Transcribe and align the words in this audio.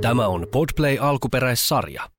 Tämä 0.00 0.26
on 0.26 0.46
Podplay 0.52 0.98
alkuperäissarja. 1.00 2.17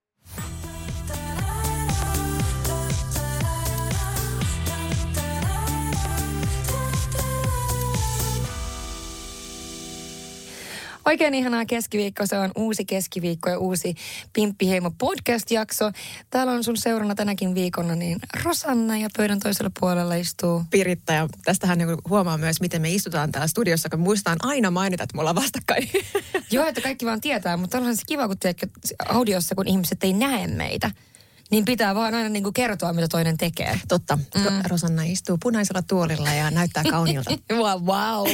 Oikein 11.10 11.34
ihanaa 11.34 11.66
keskiviikko. 11.66 12.26
Se 12.26 12.38
on 12.38 12.52
uusi 12.56 12.86
keskiviikko 12.86 13.50
ja 13.50 13.60
uusi 13.60 13.96
Pimppiheimo 14.34 14.92
podcast-jakso. 14.98 15.92
Täällä 16.30 16.54
on 16.54 16.64
sun 16.64 16.78
seurana 16.78 17.16
tänäkin 17.16 17.56
viikonna 17.56 17.96
niin 17.96 18.20
Rosanna 18.44 18.98
ja 18.98 19.10
pöydän 19.18 19.40
toisella 19.40 19.72
puolella 19.80 20.16
istuu 20.16 20.64
Piritta 20.70 21.14
ja 21.14 21.28
tästähän 21.46 21.78
niin 21.78 21.98
huomaa 22.10 22.38
myös, 22.38 22.62
miten 22.62 22.82
me 22.82 22.90
istutaan 22.90 23.32
täällä 23.32 23.48
studiossa, 23.48 23.90
kun 23.90 24.00
muistaan 24.00 24.38
aina 24.44 24.72
mainita, 24.72 25.04
että 25.04 25.18
mulla 25.18 25.30
on 25.30 25.36
vastakkain. 25.36 25.90
Joo, 26.52 26.66
että 26.66 26.82
kaikki 26.82 27.06
vaan 27.06 27.22
tietää, 27.22 27.58
mutta 27.58 27.78
on 27.78 27.96
se 27.96 28.04
kiva, 28.08 28.28
kun 28.28 28.40
tiedätkö, 28.40 28.68
audiossa, 29.10 29.56
kun 29.56 29.68
ihmiset 29.68 30.04
ei 30.04 30.14
näe 30.14 30.48
meitä. 30.48 30.92
Niin 31.52 31.66
pitää 31.66 31.96
vaan 31.96 32.16
aina 32.16 32.30
niin 32.30 32.44
kuin 32.44 32.54
kertoa, 32.54 32.94
mitä 32.94 33.08
toinen 33.08 33.38
tekee. 33.38 33.80
Totta. 33.88 34.16
Mm. 34.16 34.44
Rosanna 34.68 35.04
istuu 35.04 35.38
punaisella 35.42 35.82
tuolilla 35.82 36.34
ja 36.34 36.52
näyttää 36.52 36.84
kauniilta. 36.90 37.32
wow. 37.52 37.84
wow. 37.84 38.28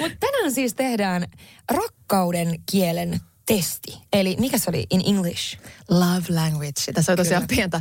Mutta 0.00 0.16
tänään 0.20 0.52
siis 0.52 0.74
tehdään 0.74 1.26
rakkauden 1.72 2.58
kielen 2.70 3.20
testi. 3.46 3.98
Eli 4.12 4.36
mikä 4.40 4.58
se 4.58 4.70
oli 4.70 4.86
in 4.90 5.02
English? 5.06 5.58
Love 5.88 6.24
language. 6.28 6.92
Tässä 6.94 7.12
on 7.12 7.18
tosiaan 7.18 7.46
pientä 7.48 7.80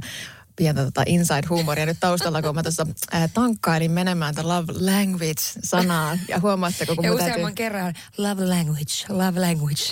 pientä 0.55 0.85
tota 0.85 1.03
inside-huumoria 1.05 1.85
nyt 1.85 1.98
taustalla, 1.99 2.41
kun 2.41 2.55
mä 2.55 2.63
tuossa 2.63 2.88
äh, 3.16 3.30
tankkailin 3.34 3.91
menemään 3.91 4.35
tätä 4.35 4.48
love 4.48 4.73
language-sanaa. 4.79 6.17
Ja 6.27 6.39
huomaatteko, 6.39 6.95
kun 6.95 7.05
ja 7.05 7.12
mun 7.12 7.20
useamman 7.20 7.41
täytyy... 7.41 7.55
kerran 7.55 7.93
love 8.17 8.45
language, 8.45 8.93
love 9.09 9.39
language. 9.39 9.84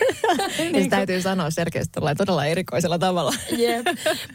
niin 0.72 0.90
täytyy 0.90 1.22
sanoa 1.22 1.50
selkeästi 1.50 2.00
todella 2.16 2.46
erikoisella 2.46 2.98
tavalla. 2.98 3.32
Jep. 3.56 3.86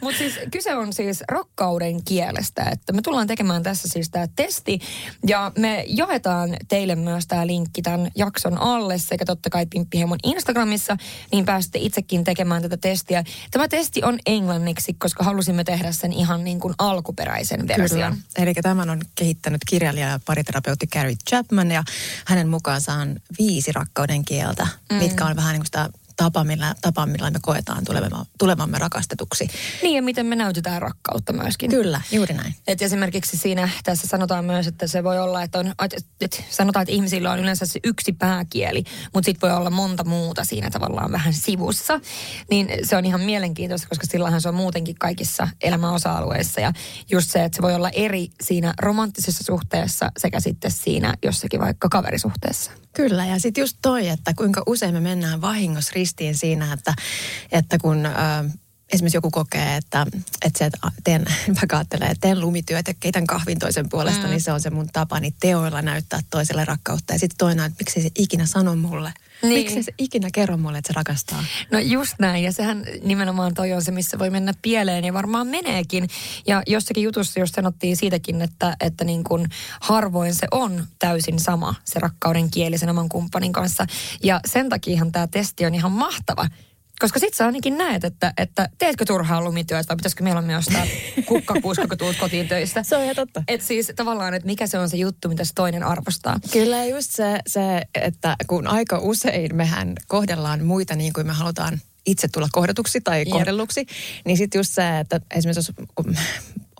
Mutta 0.02 0.18
siis 0.18 0.38
kyse 0.52 0.74
on 0.74 0.92
siis 0.92 1.22
rakkauden 1.28 2.04
kielestä, 2.04 2.64
että 2.72 2.92
me 2.92 3.02
tullaan 3.02 3.26
tekemään 3.26 3.62
tässä 3.62 3.88
siis 3.88 4.10
tämä 4.10 4.26
testi 4.36 4.78
ja 5.26 5.52
me 5.58 5.84
jaetaan 5.86 6.56
teille 6.68 6.94
myös 6.94 7.26
tämä 7.26 7.46
linkki 7.46 7.82
tämän 7.82 8.10
jakson 8.16 8.58
alle 8.58 8.98
sekä 8.98 9.24
totta 9.24 9.50
kai 9.50 9.66
Pimppiheimon 9.66 10.18
Instagramissa, 10.24 10.96
niin 11.32 11.44
pääsette 11.44 11.78
itsekin 11.82 12.24
tekemään 12.24 12.62
tätä 12.62 12.76
testiä. 12.76 13.24
Tämä 13.50 13.68
testi 13.68 14.04
on 14.04 14.18
englanniksi, 14.26 14.94
koska 14.98 15.24
halusimme 15.50 15.64
tehdä 15.64 15.92
sen 15.92 16.12
ihan 16.12 16.44
niin 16.44 16.60
kuin 16.60 16.74
alkuperäisen 16.78 17.68
version. 17.68 18.12
Kyllä. 18.12 18.16
Eli 18.36 18.54
tämän 18.54 18.90
on 18.90 19.00
kehittänyt 19.14 19.60
kirjailija 19.68 20.08
ja 20.08 20.20
pariterapeutti 20.26 20.86
Carrie 20.86 21.16
Chapman 21.28 21.70
ja 21.70 21.82
hänen 22.26 22.48
mukaansa 22.48 22.92
on 22.92 23.16
viisi 23.38 23.72
rakkauden 23.72 24.24
kieltä, 24.24 24.66
mm. 24.92 24.96
mitkä 24.96 25.24
on 25.24 25.36
vähän 25.36 25.52
niin 25.52 25.60
kuin 25.60 25.66
sitä 25.66 25.88
tapa, 26.20 26.44
millä, 26.44 26.74
tapa, 26.80 27.06
millä 27.06 27.30
me 27.30 27.38
koetaan 27.42 27.84
tulevamme, 27.84 28.24
tulevamme 28.38 28.78
rakastetuksi. 28.78 29.48
Niin 29.82 29.96
ja 29.96 30.02
miten 30.02 30.26
me 30.26 30.36
näytetään 30.36 30.82
rakkautta 30.82 31.32
myöskin. 31.32 31.70
Kyllä, 31.70 32.00
juuri 32.12 32.34
näin. 32.34 32.54
Et 32.66 32.82
esimerkiksi 32.82 33.36
siinä 33.36 33.68
tässä 33.84 34.06
sanotaan 34.06 34.44
myös, 34.44 34.66
että 34.66 34.86
se 34.86 35.04
voi 35.04 35.18
olla, 35.18 35.42
että, 35.42 35.58
on, 35.58 35.72
että 36.20 36.36
sanotaan, 36.50 36.82
että 36.82 36.94
ihmisillä 36.94 37.32
on 37.32 37.38
yleensä 37.38 37.66
se 37.66 37.80
yksi 37.84 38.12
pääkieli, 38.12 38.84
mutta 39.14 39.26
sitten 39.26 39.50
voi 39.50 39.56
olla 39.56 39.70
monta 39.70 40.04
muuta 40.04 40.44
siinä 40.44 40.70
tavallaan 40.70 41.12
vähän 41.12 41.34
sivussa. 41.34 42.00
Niin 42.50 42.68
se 42.82 42.96
on 42.96 43.06
ihan 43.06 43.20
mielenkiintoista, 43.20 43.88
koska 43.88 44.06
sillähän 44.06 44.40
se 44.40 44.48
on 44.48 44.54
muutenkin 44.54 44.96
kaikissa 44.98 45.48
elämän 45.62 45.92
osa-alueissa. 45.92 46.60
Ja 46.60 46.72
just 47.10 47.30
se, 47.30 47.44
että 47.44 47.56
se 47.56 47.62
voi 47.62 47.74
olla 47.74 47.90
eri 47.90 48.28
siinä 48.42 48.74
romanttisessa 48.78 49.44
suhteessa 49.44 50.12
sekä 50.18 50.40
sitten 50.40 50.70
siinä 50.70 51.14
jossakin 51.22 51.60
vaikka 51.60 51.88
kaverisuhteessa. 51.88 52.70
Kyllä, 52.92 53.26
ja 53.26 53.40
sitten 53.40 53.62
just 53.62 53.76
toi, 53.82 54.08
että 54.08 54.34
kuinka 54.34 54.62
usein 54.66 54.94
me 54.94 55.00
mennään 55.00 55.40
vahingossa 55.40 55.92
ristiin 56.10 56.38
siinä, 56.38 56.72
että, 56.72 56.94
että 57.52 57.78
kun... 57.78 58.06
Äh, 58.06 58.14
esimerkiksi 58.92 59.16
joku 59.16 59.30
kokee, 59.30 59.76
että, 59.76 60.06
että 60.44 60.58
se, 60.58 60.64
että 60.64 60.78
teen, 61.04 61.24
vaikka 61.60 61.76
ajattelee, 61.76 62.08
että 62.08 62.28
teen 62.28 62.40
lumityöt 62.40 62.88
ja 62.88 62.94
keitän 63.00 63.26
kahvin 63.26 63.58
toisen 63.58 63.88
puolesta, 63.88 64.22
mm. 64.22 64.30
niin 64.30 64.40
se 64.40 64.52
on 64.52 64.60
se 64.60 64.70
mun 64.70 64.88
tapa 64.92 65.20
niin 65.20 65.34
teoilla 65.40 65.82
näyttää 65.82 66.20
toiselle 66.30 66.64
rakkautta. 66.64 67.12
Ja 67.12 67.18
sitten 67.18 67.38
toinen, 67.38 67.64
että 67.64 67.76
miksi 67.80 68.02
se 68.02 68.10
ikinä 68.18 68.46
sano 68.46 68.76
mulle. 68.76 69.12
Niin. 69.42 69.54
Miksi 69.54 69.82
se 69.82 69.92
ikinä 69.98 70.28
kerro 70.32 70.56
mulle, 70.56 70.78
että 70.78 70.92
se 70.92 70.96
rakastaa? 70.96 71.44
No 71.70 71.78
just 71.78 72.14
näin, 72.18 72.44
ja 72.44 72.52
sehän 72.52 72.84
nimenomaan 73.04 73.54
toi 73.54 73.72
on 73.72 73.82
se, 73.82 73.90
missä 73.90 74.18
voi 74.18 74.30
mennä 74.30 74.52
pieleen, 74.62 75.04
ja 75.04 75.12
varmaan 75.12 75.46
meneekin. 75.46 76.08
Ja 76.46 76.62
jossakin 76.66 77.02
jutussa 77.02 77.40
just 77.40 77.54
sanottiin 77.54 77.96
siitäkin, 77.96 78.42
että, 78.42 78.76
että 78.80 79.04
niin 79.04 79.24
kuin 79.24 79.48
harvoin 79.80 80.34
se 80.34 80.46
on 80.50 80.84
täysin 80.98 81.40
sama, 81.40 81.74
se 81.84 82.00
rakkauden 82.00 82.50
kieli 82.50 82.78
sen 82.78 82.90
oman 82.90 83.08
kumppanin 83.08 83.52
kanssa. 83.52 83.86
Ja 84.22 84.40
sen 84.46 84.68
takiahan 84.68 85.12
tämä 85.12 85.26
testi 85.26 85.66
on 85.66 85.74
ihan 85.74 85.92
mahtava, 85.92 86.46
koska 87.00 87.18
sit 87.18 87.34
sä 87.34 87.46
ainakin 87.46 87.78
näet, 87.78 88.04
että, 88.04 88.32
että 88.36 88.68
teetkö 88.78 89.04
turhaa 89.04 89.44
lumityötä 89.44 89.88
vai 89.88 89.96
pitäisikö 89.96 90.24
mieluummin 90.24 90.56
ostaa 90.56 90.86
kukkapuuska, 91.28 91.88
kun 91.88 91.98
tulet 91.98 92.16
kotiin 92.18 92.48
töistä. 92.48 92.82
Se 92.82 92.96
on 92.96 93.02
ihan 93.02 93.16
totta. 93.16 93.42
Et 93.48 93.62
siis 93.62 93.92
tavallaan, 93.96 94.34
että 94.34 94.46
mikä 94.46 94.66
se 94.66 94.78
on 94.78 94.88
se 94.88 94.96
juttu, 94.96 95.28
mitä 95.28 95.44
se 95.44 95.54
toinen 95.54 95.82
arvostaa. 95.82 96.40
Kyllä 96.52 96.84
just 96.84 97.10
se, 97.10 97.40
se, 97.46 97.82
että 97.94 98.36
kun 98.46 98.66
aika 98.66 98.98
usein 98.98 99.56
mehän 99.56 99.92
kohdellaan 100.08 100.64
muita 100.64 100.96
niin 100.96 101.12
kuin 101.12 101.26
me 101.26 101.32
halutaan 101.32 101.80
itse 102.06 102.28
tulla 102.28 102.48
kohdatuksi 102.52 103.00
tai 103.00 103.24
kohdelluksi, 103.24 103.86
niin 104.24 104.36
sitten 104.36 104.58
just 104.58 104.74
se, 104.74 104.98
että 104.98 105.20
esimerkiksi 105.34 105.72
jos 105.76 105.88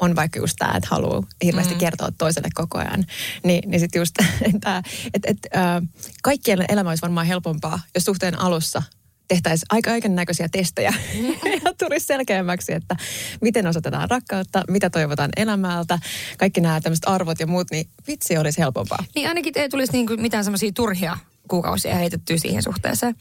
on 0.00 0.16
vaikka 0.16 0.38
just 0.38 0.56
tämä, 0.58 0.76
että 0.76 0.88
haluaa 0.90 1.22
hirveästi 1.44 1.74
mm. 1.74 1.80
kertoa 1.80 2.08
toiselle 2.18 2.48
koko 2.54 2.78
ajan, 2.78 3.04
niin, 3.44 3.70
niin 3.70 3.80
sitten 3.80 4.00
just 4.00 4.14
tämä, 4.60 4.82
että 5.14 5.30
et, 5.30 5.38
äh, 5.56 5.82
kaikkien 6.22 6.64
elämä 6.68 6.90
olisi 6.90 7.02
varmaan 7.02 7.26
helpompaa, 7.26 7.80
jos 7.94 8.04
suhteen 8.04 8.38
alussa 8.38 8.82
tehtäisiin 9.30 9.66
aika 9.70 9.90
kaiken 9.90 10.14
näköisiä 10.14 10.48
testejä 10.48 10.94
ja 11.64 11.74
tulisi 11.78 12.06
selkeämmäksi, 12.06 12.72
että 12.72 12.96
miten 13.40 13.66
osoitetaan 13.66 14.10
rakkautta, 14.10 14.62
mitä 14.68 14.90
toivotaan 14.90 15.30
elämältä, 15.36 15.98
kaikki 16.38 16.60
nämä 16.60 16.80
tämmöiset 16.80 17.08
arvot 17.08 17.40
ja 17.40 17.46
muut, 17.46 17.70
niin 17.70 17.86
vitsi 18.06 18.38
olisi 18.38 18.58
helpompaa. 18.58 19.04
Niin 19.14 19.28
ainakin 19.28 19.52
ei 19.56 19.68
tulisi 19.68 19.92
niinku 19.92 20.16
mitään 20.16 20.44
semmoisia 20.44 20.72
turhia 20.74 21.16
kuukausia 21.50 21.94
heitettyä 21.94 22.36
siihen 22.38 22.62
suhteeseen. 22.62 23.14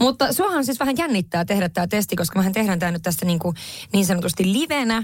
Mutta 0.00 0.32
suohan 0.32 0.64
siis 0.64 0.80
vähän 0.80 0.96
jännittää 0.96 1.44
tehdä 1.44 1.68
tämä 1.68 1.86
testi, 1.86 2.16
koska 2.16 2.38
mehän 2.38 2.52
tehdään 2.52 2.78
tämä 2.78 2.92
nyt 2.92 3.02
tässä 3.02 3.26
niin, 3.26 3.38
kuin 3.38 3.56
niin 3.92 4.06
sanotusti 4.06 4.52
livenä. 4.52 5.02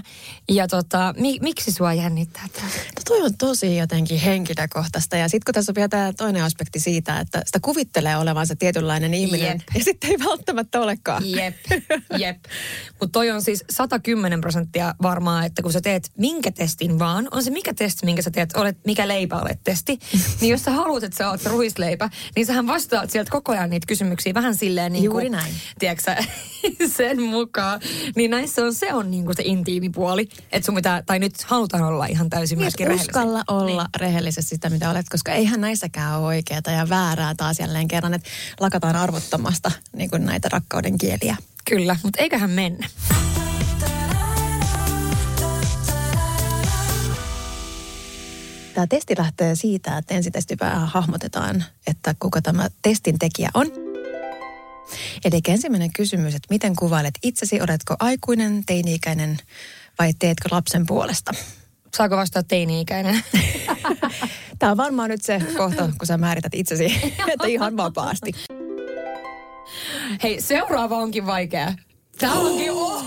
Ja 0.49 0.67
tota, 0.67 1.13
mi, 1.17 1.39
miksi 1.41 1.71
sua 1.71 1.93
jännittää 1.93 2.47
tämä? 2.53 2.67
No 2.67 3.01
toi 3.05 3.21
on 3.21 3.37
tosi 3.37 3.77
jotenkin 3.77 4.19
henkilökohtaista. 4.19 5.17
Ja 5.17 5.27
sitten 5.27 5.45
kun 5.45 5.53
tässä 5.53 5.71
on 5.71 5.75
vielä 5.75 5.87
tämä 5.87 6.13
toinen 6.13 6.43
aspekti 6.43 6.79
siitä, 6.79 7.19
että 7.19 7.41
sitä 7.45 7.59
kuvittelee 7.61 8.17
olevansa 8.17 8.55
tietynlainen 8.55 9.13
ihminen. 9.13 9.47
Jep. 9.47 9.61
Ja 9.75 9.83
sitten 9.83 10.09
ei 10.09 10.17
välttämättä 10.25 10.81
olekaan. 10.81 11.31
Jep, 11.31 11.55
jep. 12.17 12.37
Mutta 12.99 13.11
toi 13.11 13.31
on 13.31 13.41
siis 13.41 13.63
110 13.69 14.41
prosenttia 14.41 14.95
varmaa, 15.01 15.45
että 15.45 15.61
kun 15.61 15.73
sä 15.73 15.81
teet 15.81 16.11
minkä 16.17 16.51
testin 16.51 16.99
vaan, 16.99 17.27
on 17.31 17.43
se 17.43 17.51
mikä 17.51 17.73
testi, 17.73 18.05
minkä 18.05 18.21
sä 18.21 18.31
teet, 18.31 18.55
olet, 18.55 18.77
mikä 18.85 19.07
leipä 19.07 19.35
olet 19.35 19.59
testi. 19.63 19.99
niin 20.41 20.51
jos 20.51 20.63
sä 20.63 20.71
haluat, 20.71 21.03
että 21.03 21.17
sä 21.17 21.29
oot 21.29 21.45
ruisleipä, 21.45 22.09
niin 22.35 22.45
sähän 22.45 22.66
vastaat 22.67 23.09
sieltä 23.09 23.31
koko 23.31 23.51
ajan 23.51 23.69
niitä 23.69 23.87
kysymyksiä 23.87 24.33
vähän 24.33 24.55
silleen 24.55 24.93
niin 24.93 25.03
Juuri 25.03 25.29
näin. 25.29 25.53
Tiedätkö, 25.79 26.15
sen 26.97 27.21
mukaan. 27.21 27.81
Niin 28.15 28.31
näissä 28.31 28.63
on, 28.65 28.73
se 28.73 28.93
on 28.93 29.11
niin 29.11 29.25
kuin 29.25 29.35
se 29.35 29.43
intiimi 29.45 29.89
puoli. 29.89 30.29
Että 30.51 30.65
sun 30.65 30.75
pitää, 30.75 31.03
tai 31.05 31.19
nyt 31.19 31.43
halutaan 31.43 31.83
olla 31.83 32.05
ihan 32.05 32.29
täysin 32.29 32.55
niin, 32.55 32.63
myöskin 32.63 32.87
rehellisiä. 32.87 33.09
uskalla 33.09 33.43
olla 33.47 33.83
niin. 33.83 33.89
rehellisesti 33.95 34.49
sitä, 34.49 34.69
mitä 34.69 34.89
olet, 34.89 35.05
koska 35.09 35.31
eihän 35.31 35.61
näissäkään 35.61 36.17
ole 36.19 36.25
oikeaa 36.25 36.61
ja 36.77 36.89
väärää 36.89 37.35
taas 37.35 37.59
jälleen 37.59 37.87
kerran, 37.87 38.13
että 38.13 38.29
lakataan 38.59 38.95
arvottamasta 38.95 39.71
niin 39.95 40.09
kuin 40.09 40.25
näitä 40.25 40.49
rakkauden 40.51 40.97
kieliä. 40.97 41.37
Kyllä, 41.69 41.95
mutta 42.03 42.21
eiköhän 42.21 42.49
mennä. 42.49 42.87
Tämä 48.77 48.87
testi 48.87 49.15
lähtee 49.17 49.55
siitä, 49.55 49.97
että 49.97 50.13
ensin 50.13 50.33
vähän 50.59 50.87
hahmotetaan, 50.87 51.63
että 51.87 52.15
kuka 52.19 52.41
tämä 52.41 52.67
testin 52.81 53.19
tekijä 53.19 53.49
on. 53.53 53.67
Eli 55.25 55.41
ensimmäinen 55.47 55.93
kysymys, 55.93 56.35
että 56.35 56.47
miten 56.49 56.75
kuvailet 56.75 57.13
itsesi, 57.23 57.61
oletko 57.61 57.95
aikuinen, 57.99 58.63
teini-ikäinen 58.65 59.37
vai 59.99 60.13
teetkö 60.19 60.49
lapsen 60.51 60.85
puolesta? 60.85 61.31
Saako 61.97 62.17
vastata 62.17 62.47
teini-ikäinen? 62.47 63.23
Tämä 64.59 64.71
on 64.71 64.77
varmaan 64.77 65.09
nyt 65.09 65.23
se 65.23 65.41
kohta, 65.57 65.89
kun 65.97 66.07
sä 66.07 66.17
määrität 66.17 66.53
itsesi, 66.55 66.85
että 67.33 67.47
ihan 67.47 67.77
vapaasti. 67.77 68.31
Hei, 70.23 70.41
seuraava 70.41 70.97
onkin 70.97 71.25
vaikea. 71.25 71.73
Tämä 72.17 72.33
onkin... 72.33 72.71
Oh. 72.77 73.03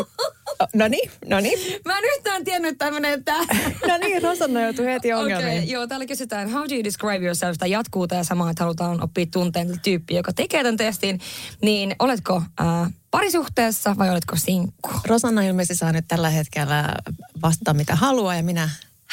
No 0.74 0.88
niin, 0.88 1.10
no 1.26 1.40
niin. 1.40 1.80
Mä 1.84 1.98
en 1.98 2.04
yhtään 2.16 2.44
tiennyt, 2.44 2.70
että 2.70 3.34
no 3.88 3.98
niin, 4.00 4.22
Rosanna 4.22 4.62
joutui 4.62 4.86
heti 4.86 5.12
ongelmiin. 5.12 5.58
Okay, 5.58 5.70
joo, 5.70 5.86
täällä 5.86 6.06
kysytään, 6.06 6.50
how 6.50 6.62
do 6.68 6.74
you 6.74 6.84
describe 6.84 7.24
yourself? 7.24 7.58
Tämä 7.58 7.66
jatkuu 7.66 8.06
tämä 8.06 8.24
sama, 8.24 8.50
että 8.50 8.64
halutaan 8.64 9.04
oppia 9.04 9.26
tunteen 9.32 9.80
tyyppi, 9.82 10.14
joka 10.14 10.32
tekee 10.32 10.62
tämän 10.62 10.76
testin. 10.76 11.20
Niin 11.62 11.96
oletko 11.98 12.42
äh, 12.60 12.92
parisuhteessa 13.10 13.96
vai 13.98 14.10
oletko 14.10 14.36
sinkku? 14.36 14.90
Rosanna 15.06 15.42
ilmeisesti 15.42 15.74
saa 15.74 15.92
nyt 15.92 16.04
tällä 16.08 16.30
hetkellä 16.30 16.94
vastata 17.42 17.74
mitä 17.74 17.96
haluaa 17.96 18.36
ja 18.36 18.42
minä 18.42 18.70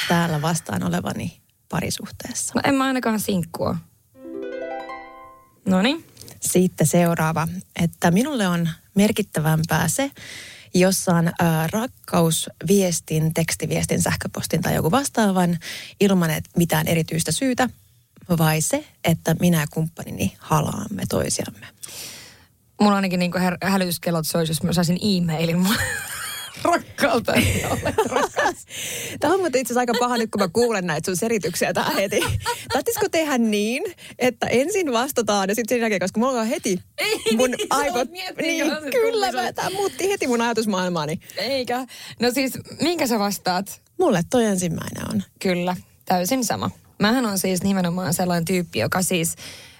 täällä 0.07 0.41
vastaan 0.41 0.83
olevani 0.83 1.41
parisuhteessa. 1.69 2.53
No 2.55 2.61
en 2.65 2.75
mä 2.75 2.83
ainakaan 2.83 3.19
sinkkua. 3.19 3.77
No 5.65 5.81
niin. 5.81 6.05
Sitten 6.39 6.87
seuraava, 6.87 7.47
että 7.83 8.11
minulle 8.11 8.47
on 8.47 8.69
merkittävämpää 8.95 9.87
se, 9.87 10.11
jos 10.79 11.05
saan 11.05 11.33
ää, 11.39 11.67
rakkausviestin, 11.71 13.33
tekstiviestin, 13.33 14.01
sähköpostin 14.01 14.61
tai 14.61 14.75
joku 14.75 14.91
vastaavan 14.91 15.57
ilman 15.99 16.29
et 16.29 16.43
mitään 16.57 16.87
erityistä 16.87 17.31
syytä, 17.31 17.69
vai 18.37 18.61
se, 18.61 18.85
että 19.03 19.35
minä 19.39 19.59
ja 19.59 19.67
kumppanini 19.71 20.35
halaamme 20.39 21.03
toisiamme. 21.09 21.67
Mulla 22.81 22.95
ainakin 22.95 23.19
niin 23.19 23.31
hä- 23.39 23.57
hälytyskellot 23.61 24.27
soisi, 24.27 24.51
jos 24.51 24.63
mä 24.63 24.73
saisin 24.73 24.99
e-mailin 25.01 25.57
mun 26.67 26.83
rakkautta. 26.97 27.33
Tämä 29.19 29.33
on 29.33 29.39
muuten 29.39 29.61
itse 29.61 29.73
asiassa 29.73 29.79
aika 29.79 29.93
paha 29.99 30.17
nyt, 30.17 30.31
kun 30.31 30.41
mä 30.41 30.47
kuulen 30.47 30.87
näitä 30.87 31.05
sun 31.05 31.15
selityksiä 31.17 31.73
tähän 31.73 31.95
heti. 31.95 32.19
Tarvitsisiko 32.73 33.09
tehdä 33.09 33.37
niin, 33.37 33.83
että 34.19 34.47
ensin 34.47 34.91
vastataan 34.91 35.49
ja 35.49 35.55
sitten 35.55 35.75
sen 35.75 35.81
jälkeen, 35.81 36.01
koska 36.01 36.19
mulla 36.19 36.41
on 36.41 36.47
heti 36.47 36.79
Ei, 36.97 37.35
mun 37.35 37.51
niin, 37.51 37.67
aivot... 37.69 38.09
Niin, 38.41 38.65
kyllä, 38.91 39.31
mä, 39.31 39.53
tämä 39.53 39.69
muutti 39.69 40.09
heti 40.09 40.27
mun 40.27 40.41
ajatusmaailmaani. 40.41 41.19
Eikä. 41.37 41.85
No 42.19 42.31
siis, 42.31 42.53
minkä 42.81 43.07
sä 43.07 43.19
vastaat? 43.19 43.81
Mulle 43.99 44.21
toi 44.29 44.45
ensimmäinen 44.45 45.09
on. 45.13 45.23
Kyllä, 45.39 45.75
täysin 46.05 46.45
sama. 46.45 46.71
Mähän 46.99 47.25
on 47.25 47.39
siis 47.39 47.63
nimenomaan 47.63 48.13
sellainen 48.13 48.45
tyyppi, 48.45 48.79
joka 48.79 49.01
siis 49.01 49.35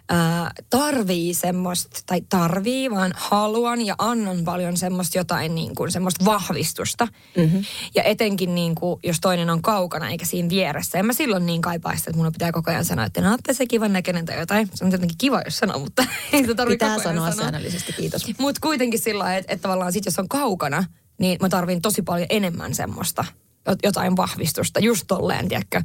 ää, 0.09 0.51
tarvii 0.69 1.33
semmoista, 1.33 1.99
tai 2.05 2.21
tarvii, 2.29 2.91
vaan 2.91 3.13
haluan 3.15 3.85
ja 3.85 3.95
annan 3.97 4.43
paljon 4.43 4.77
semmoista 4.77 5.17
jotain 5.17 5.55
niin 5.55 5.75
kuin 5.75 5.91
semmoista 5.91 6.25
vahvistusta. 6.25 7.07
Mm-hmm. 7.37 7.63
Ja 7.95 8.03
etenkin 8.03 8.55
niin 8.55 8.75
kuin, 8.75 8.99
jos 9.03 9.19
toinen 9.19 9.49
on 9.49 9.61
kaukana 9.61 10.09
eikä 10.09 10.25
siinä 10.25 10.49
vieressä. 10.49 10.97
En 10.97 11.05
mä 11.05 11.13
silloin 11.13 11.45
niin 11.45 11.61
kaipaa 11.61 11.95
sitä, 11.95 12.09
että 12.09 12.23
mun 12.23 12.31
pitää 12.31 12.51
koko 12.51 12.71
ajan 12.71 12.85
sanoa, 12.85 13.05
että 13.05 13.21
no 13.21 13.37
se 13.51 13.65
kivan 13.65 13.93
näköinen 13.93 14.25
tai 14.25 14.39
jotain. 14.39 14.69
Se 14.73 14.85
on 14.85 14.91
tietenkin 14.91 15.17
kiva, 15.17 15.41
jos 15.45 15.57
sanoo, 15.57 15.79
mutta 15.79 16.05
ei 16.33 16.41
sitä 16.41 16.55
tarvitse 16.55 16.85
Pitää 16.85 16.95
koko 16.95 17.09
ajan 17.09 17.15
sanoa 17.17 17.31
sanoa. 17.31 17.43
säännöllisesti, 17.43 17.93
kiitos. 17.93 18.25
Mutta 18.39 18.61
kuitenkin 18.61 18.99
sillä 18.99 19.23
lailla, 19.23 19.37
että, 19.37 19.53
että 19.53 19.61
tavallaan 19.61 19.93
sit 19.93 20.05
jos 20.05 20.19
on 20.19 20.27
kaukana, 20.29 20.83
niin 21.19 21.37
mä 21.41 21.49
tarvin 21.49 21.81
tosi 21.81 22.01
paljon 22.01 22.27
enemmän 22.29 22.73
semmoista 22.75 23.25
jot- 23.69 23.79
jotain 23.83 24.17
vahvistusta. 24.17 24.79
Just 24.79 25.03
tolleen, 25.07 25.47
tiedätkö. 25.47 25.81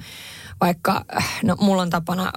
Vaikka, 0.61 1.05
äh, 1.17 1.39
no 1.43 1.57
mulla 1.61 1.83
on 1.83 1.91
tapana, 1.91 2.33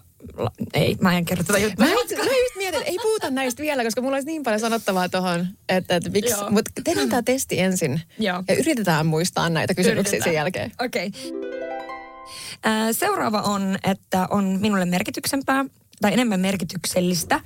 ei, 0.74 0.98
mä 1.01 1.18
en 1.18 1.25
kerro 1.25 1.44
tätä 1.44 1.60
juttua. 1.60 1.86
Mä 1.86 1.92
just, 1.92 2.12
mä 2.12 2.24
just 2.24 2.56
mietin, 2.56 2.80
että 2.80 2.92
ei 2.92 2.98
puhuta 3.01 3.30
näistä 3.30 3.63
vielä, 3.63 3.83
koska 3.83 4.01
mulla 4.01 4.16
olisi 4.16 4.27
niin 4.27 4.44
paljon 4.44 4.60
sanottavaa 4.60 5.10
tuohon, 5.10 5.48
että, 5.69 5.95
että 5.95 6.10
miksi. 6.10 6.36
Mutta 6.50 6.72
tehdään 6.83 7.10
tämä 7.10 7.22
testi 7.22 7.60
ensin 7.60 8.01
Joo. 8.19 8.44
ja 8.48 8.56
yritetään 8.56 9.06
muistaa 9.06 9.50
näitä 9.50 9.74
kysymyksiä 9.74 10.12
sen 10.12 10.18
Yritetään. 10.18 10.36
jälkeen. 10.36 10.72
Okei. 10.86 11.07
Okay. 11.07 12.94
Seuraava 12.94 13.42
on, 13.42 13.77
että 13.83 14.27
on 14.30 14.57
minulle 14.62 14.86
merkityksempää 14.86 15.66
tai 16.01 16.13
enemmän 16.13 16.39
merkityksellistä, 16.39 17.42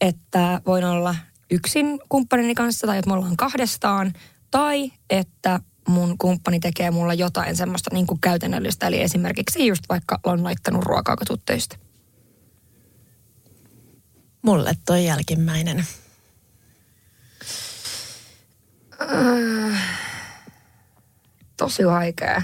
että 0.00 0.60
voin 0.66 0.84
olla 0.84 1.14
yksin 1.50 2.00
kumppanini 2.08 2.54
kanssa 2.54 2.86
tai 2.86 2.98
että 2.98 3.10
me 3.10 3.14
ollaan 3.14 3.36
kahdestaan 3.36 4.12
tai 4.50 4.92
että 5.10 5.60
mun 5.88 6.18
kumppani 6.18 6.60
tekee 6.60 6.90
mulla 6.90 7.14
jotain 7.14 7.56
semmoista 7.56 7.90
niin 7.92 8.06
kuin 8.06 8.20
käytännöllistä. 8.20 8.86
Eli 8.86 9.00
esimerkiksi 9.02 9.66
just 9.66 9.82
vaikka 9.88 10.20
on 10.24 10.44
laittanut 10.44 10.84
ruokaa. 10.84 11.16
Mulle 14.42 14.76
toi 14.86 15.04
jälkimmäinen. 15.04 15.86
Tosi 21.56 21.86
vaikea. 21.86 22.42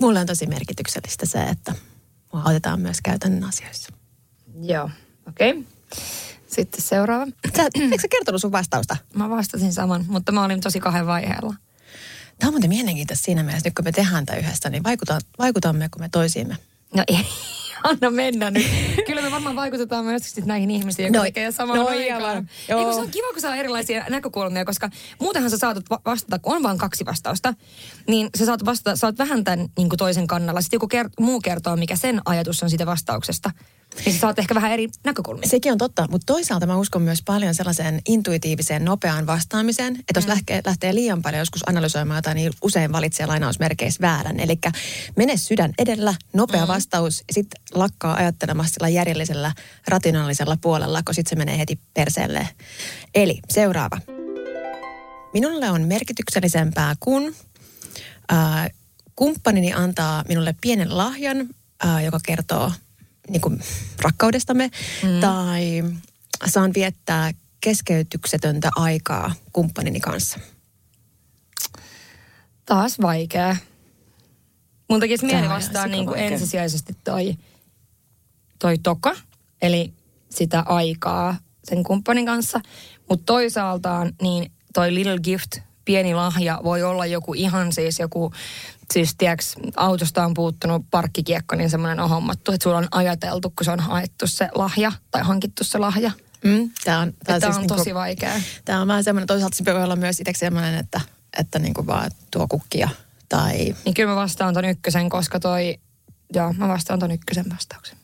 Mulle 0.00 0.20
on 0.20 0.26
tosi 0.26 0.46
merkityksellistä 0.46 1.26
se, 1.26 1.42
että 1.42 1.74
mua 2.32 2.42
autetaan 2.42 2.80
myös 2.80 3.00
käytännön 3.00 3.44
asioissa. 3.44 3.92
Joo, 4.62 4.90
okei. 5.28 5.50
Okay. 5.50 5.64
Sitten 6.46 6.82
seuraava. 6.82 7.26
Sä, 7.56 7.62
eikö 7.74 8.02
sä 8.02 8.08
kertonut 8.10 8.40
sun 8.40 8.52
vastausta? 8.52 8.96
Mä 9.14 9.30
vastasin 9.30 9.72
saman, 9.72 10.04
mutta 10.08 10.32
mä 10.32 10.44
olin 10.44 10.60
tosi 10.60 10.80
kahden 10.80 11.06
vaiheella. 11.06 11.54
Tämä 12.38 12.48
on 12.48 12.54
muuten 12.54 12.68
mielenkiintoista 12.68 13.24
siinä 13.24 13.42
mielessä, 13.42 13.66
nyt 13.66 13.74
kun 13.74 13.84
me 13.84 13.92
tehdään 13.92 14.26
tämä 14.26 14.38
yhdessä, 14.38 14.70
niin 14.70 14.84
vaikuta, 14.84 15.18
vaikutamme 15.38 15.88
me 15.98 16.08
toisiimme. 16.08 16.56
No 16.94 17.04
ei, 17.08 17.26
anna 17.82 18.10
mennä 18.10 18.50
nyt. 18.50 18.66
Kyllä 19.06 19.22
me 19.22 19.30
varmaan 19.30 19.56
vaikutetaan 19.56 20.04
myös 20.04 20.22
sit 20.34 20.46
näihin 20.46 20.70
ihmisiin, 20.70 21.06
jotka 21.06 21.18
No, 21.18 21.24
tekee 21.24 21.52
samaan 21.52 21.78
no 21.78 21.86
aikaan. 21.86 22.48
Joo. 22.68 22.92
se 22.92 23.00
on 23.00 23.10
kiva, 23.10 23.32
kun 23.32 23.40
saa 23.40 23.56
erilaisia 23.56 24.04
näkökulmia, 24.10 24.64
koska 24.64 24.88
muutenhan 25.20 25.50
sä 25.50 25.58
saatat 25.58 25.90
va- 25.90 26.00
vastata, 26.04 26.38
kun 26.38 26.56
on 26.56 26.62
vain 26.62 26.78
kaksi 26.78 27.06
vastausta, 27.06 27.54
niin 28.08 28.30
sä 28.38 28.46
saat 28.46 28.64
vastata, 28.64 28.96
sä 28.96 29.06
oot 29.06 29.18
vähän 29.18 29.44
tämän 29.44 29.68
niin 29.76 29.88
toisen 29.98 30.26
kannalla. 30.26 30.60
Sitten 30.60 30.76
joku 30.76 30.88
ker- 30.94 31.24
muu 31.24 31.40
kertoo, 31.40 31.76
mikä 31.76 31.96
sen 31.96 32.20
ajatus 32.24 32.62
on 32.62 32.70
siitä 32.70 32.86
vastauksesta. 32.86 33.50
Niin 34.04 34.12
sä 34.12 34.18
saat 34.18 34.38
ehkä 34.38 34.54
vähän 34.54 34.72
eri 34.72 34.88
näkökulmia. 35.04 35.48
Sekin 35.48 35.72
on 35.72 35.78
totta, 35.78 36.06
mutta 36.10 36.32
toisaalta 36.32 36.66
mä 36.66 36.76
uskon 36.76 37.02
myös 37.02 37.22
paljon 37.24 37.54
sellaiseen 37.54 38.02
intuitiiviseen, 38.08 38.84
nopeaan 38.84 39.26
vastaamiseen, 39.26 39.96
että 39.96 40.12
jos 40.18 40.24
mm. 40.24 40.30
lähtee, 40.30 40.60
lähtee 40.66 40.94
liian 40.94 41.22
paljon 41.22 41.38
joskus 41.38 41.68
analysoimaan 41.68 42.18
jotain, 42.18 42.34
niin 42.34 42.52
usein 42.62 42.92
valitsee 42.92 43.26
lainausmerkeissä 43.26 44.00
väärän. 44.00 44.40
Eli 44.40 44.58
mene 45.16 45.36
sydän 45.36 45.72
edellä, 45.78 46.14
nopea 46.32 46.62
mm. 46.62 46.68
vastaus, 46.68 47.24
ja 47.28 47.34
sitten 47.34 47.60
lakkaa 47.74 48.14
ajattelemassa 48.14 48.72
sillä 48.74 48.88
järjellisellä, 48.88 49.52
rationaalisella 49.88 50.56
puolella, 50.60 51.02
kun 51.02 51.14
sitten 51.14 51.30
se 51.30 51.36
menee 51.36 51.58
heti 51.58 51.78
perseelle. 51.94 52.48
Eli 53.14 53.40
seuraava. 53.50 53.98
Minulle 55.32 55.70
on 55.70 55.82
merkityksellisempää, 55.82 56.94
kun 57.00 57.34
ää, 58.28 58.68
kumppanini 59.16 59.72
antaa 59.72 60.24
minulle 60.28 60.54
pienen 60.60 60.96
lahjan, 60.96 61.48
ää, 61.84 62.02
joka 62.02 62.18
kertoo 62.26 62.72
niin 63.28 63.40
kuin, 63.40 63.60
rakkaudestamme, 64.02 64.70
mm. 65.02 65.20
tai 65.20 65.84
saan 66.46 66.70
viettää 66.74 67.30
keskeytyksetöntä 67.60 68.70
aikaa 68.76 69.34
kumppanini 69.52 70.00
kanssa. 70.00 70.38
Taas 72.66 73.00
vaikea. 73.00 73.56
Mun 74.90 75.00
tekisi 75.00 75.26
mieli 75.26 75.48
vastaa 75.48 75.86
niin 75.86 76.06
kuin 76.06 76.18
ensisijaisesti 76.18 76.96
toi, 77.04 77.34
toi 78.58 78.78
toka, 78.78 79.16
eli 79.62 79.92
sitä 80.30 80.60
aikaa 80.60 81.36
sen 81.64 81.84
kumppanin 81.84 82.26
kanssa. 82.26 82.60
Mutta 83.08 83.24
toisaaltaan 83.26 84.12
niin 84.22 84.52
toi 84.74 84.94
little 84.94 85.18
gift, 85.18 85.56
pieni 85.84 86.14
lahja, 86.14 86.60
voi 86.64 86.82
olla 86.82 87.06
joku 87.06 87.34
ihan 87.34 87.72
siis 87.72 87.98
joku, 87.98 88.32
siis 88.92 89.14
tiedäks, 89.18 89.54
autosta 89.76 90.24
on 90.24 90.34
puuttunut 90.34 90.86
parkkikiekko, 90.90 91.56
niin 91.56 91.70
semmoinen 91.70 92.00
on 92.00 92.10
hommattu, 92.10 92.52
että 92.52 92.62
sulla 92.62 92.78
on 92.78 92.88
ajateltu, 92.90 93.50
kun 93.50 93.64
se 93.64 93.70
on 93.70 93.80
haettu 93.80 94.26
se 94.26 94.48
lahja 94.54 94.92
tai 95.10 95.22
hankittu 95.22 95.64
se 95.64 95.78
lahja. 95.78 96.10
Mm, 96.44 96.70
tämä 96.84 97.00
on, 97.00 97.12
tää 97.24 97.40
Tämä 97.40 97.54
on 97.54 97.60
niinku- 97.60 97.76
tosi 97.76 97.94
vaikea. 97.94 98.32
Tämä 98.64 98.80
on 98.80 98.88
vähän 98.88 99.04
semmoinen, 99.04 99.26
toisaalta 99.26 99.56
se 99.56 99.64
voi 99.64 99.84
olla 99.84 99.96
myös 99.96 100.20
itse 100.20 100.32
semmoinen, 100.36 100.74
että, 100.74 101.00
että 101.38 101.58
niin 101.58 101.74
kuin 101.74 101.86
vaan 101.86 102.10
tuo 102.30 102.48
kukkia 102.48 102.88
tai 103.28 103.74
Niin 103.84 103.94
kyllä 103.94 104.08
mä 104.08 104.16
vastaan 104.16 104.54
ton 104.54 104.64
ykkösen, 104.64 105.08
koska 105.08 105.40
toi, 105.40 105.78
joo, 106.34 106.52
mä 106.52 106.68
vastaan 106.68 106.98
ton 106.98 107.10
ykkösen 107.10 107.44
vastauksen. 107.50 107.98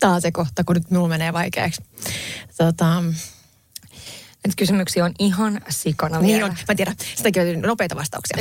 taas 0.00 0.22
se 0.22 0.32
kohta, 0.32 0.64
kun 0.64 0.76
nyt 0.76 0.90
minulla 0.90 1.08
menee 1.08 1.32
vaikeaksi. 1.32 1.82
Tota, 2.58 3.02
Nyt 4.46 4.56
kysymyksiä 4.56 5.04
on 5.04 5.12
ihan 5.18 5.60
sikana 5.68 6.20
niin 6.20 6.34
vielä. 6.34 6.46
on, 6.46 6.56
mä 6.68 6.74
tiedän, 6.74 6.94
sitäkin 7.14 7.42
on 7.42 7.62
nopeita 7.62 7.96
vastauksia. 7.96 8.38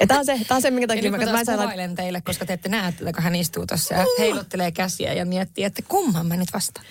Ja 0.00 0.06
tämä 0.06 0.20
on 0.20 0.26
se, 0.26 0.40
tää 0.48 0.54
on 0.54 0.62
se 0.62 0.70
minkä 0.70 0.84
Ja 0.84 0.88
takia 0.88 1.10
nyt 1.10 1.20
mä, 1.20 1.26
mä 1.26 1.32
mä 1.32 1.42
lait- 1.42 1.46
kuvailen 1.46 1.94
teille, 1.94 2.20
koska 2.20 2.46
te 2.46 2.52
ette 2.52 2.68
näe 2.68 2.92
tätä, 2.92 3.12
kun 3.12 3.22
hän 3.22 3.34
istuu 3.34 3.66
tuossa 3.66 3.94
ja 3.94 4.06
heiluttelee 4.18 4.70
käsiä 4.70 5.12
ja 5.12 5.24
miettii, 5.24 5.64
että 5.64 5.82
kumman 5.88 6.26
mä 6.26 6.36
nyt 6.36 6.52
vastaan. 6.52 6.86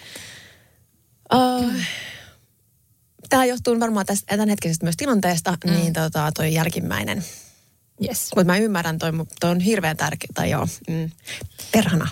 Uh, 1.33 1.73
Tämä 3.29 3.45
johtuu 3.45 3.79
varmaan 3.79 4.05
tästä 4.05 4.25
tämänhetkisestä 4.37 4.85
myös 4.85 4.97
tilanteesta, 4.97 5.57
mm. 5.65 5.71
niin 5.71 5.93
tota, 5.93 6.31
toi 6.35 6.53
jälkimmäinen. 6.53 7.23
Yes. 8.03 8.29
Mutta 8.35 8.51
mä 8.51 8.57
ymmärrän, 8.57 8.97
toi, 8.97 9.11
toi 9.39 9.49
on 9.49 9.59
hirveän 9.59 9.97
tärkeä, 9.97 10.29
tai 10.33 10.49
joo, 10.49 10.67
mm, 10.89 11.09
perhana. 11.71 12.07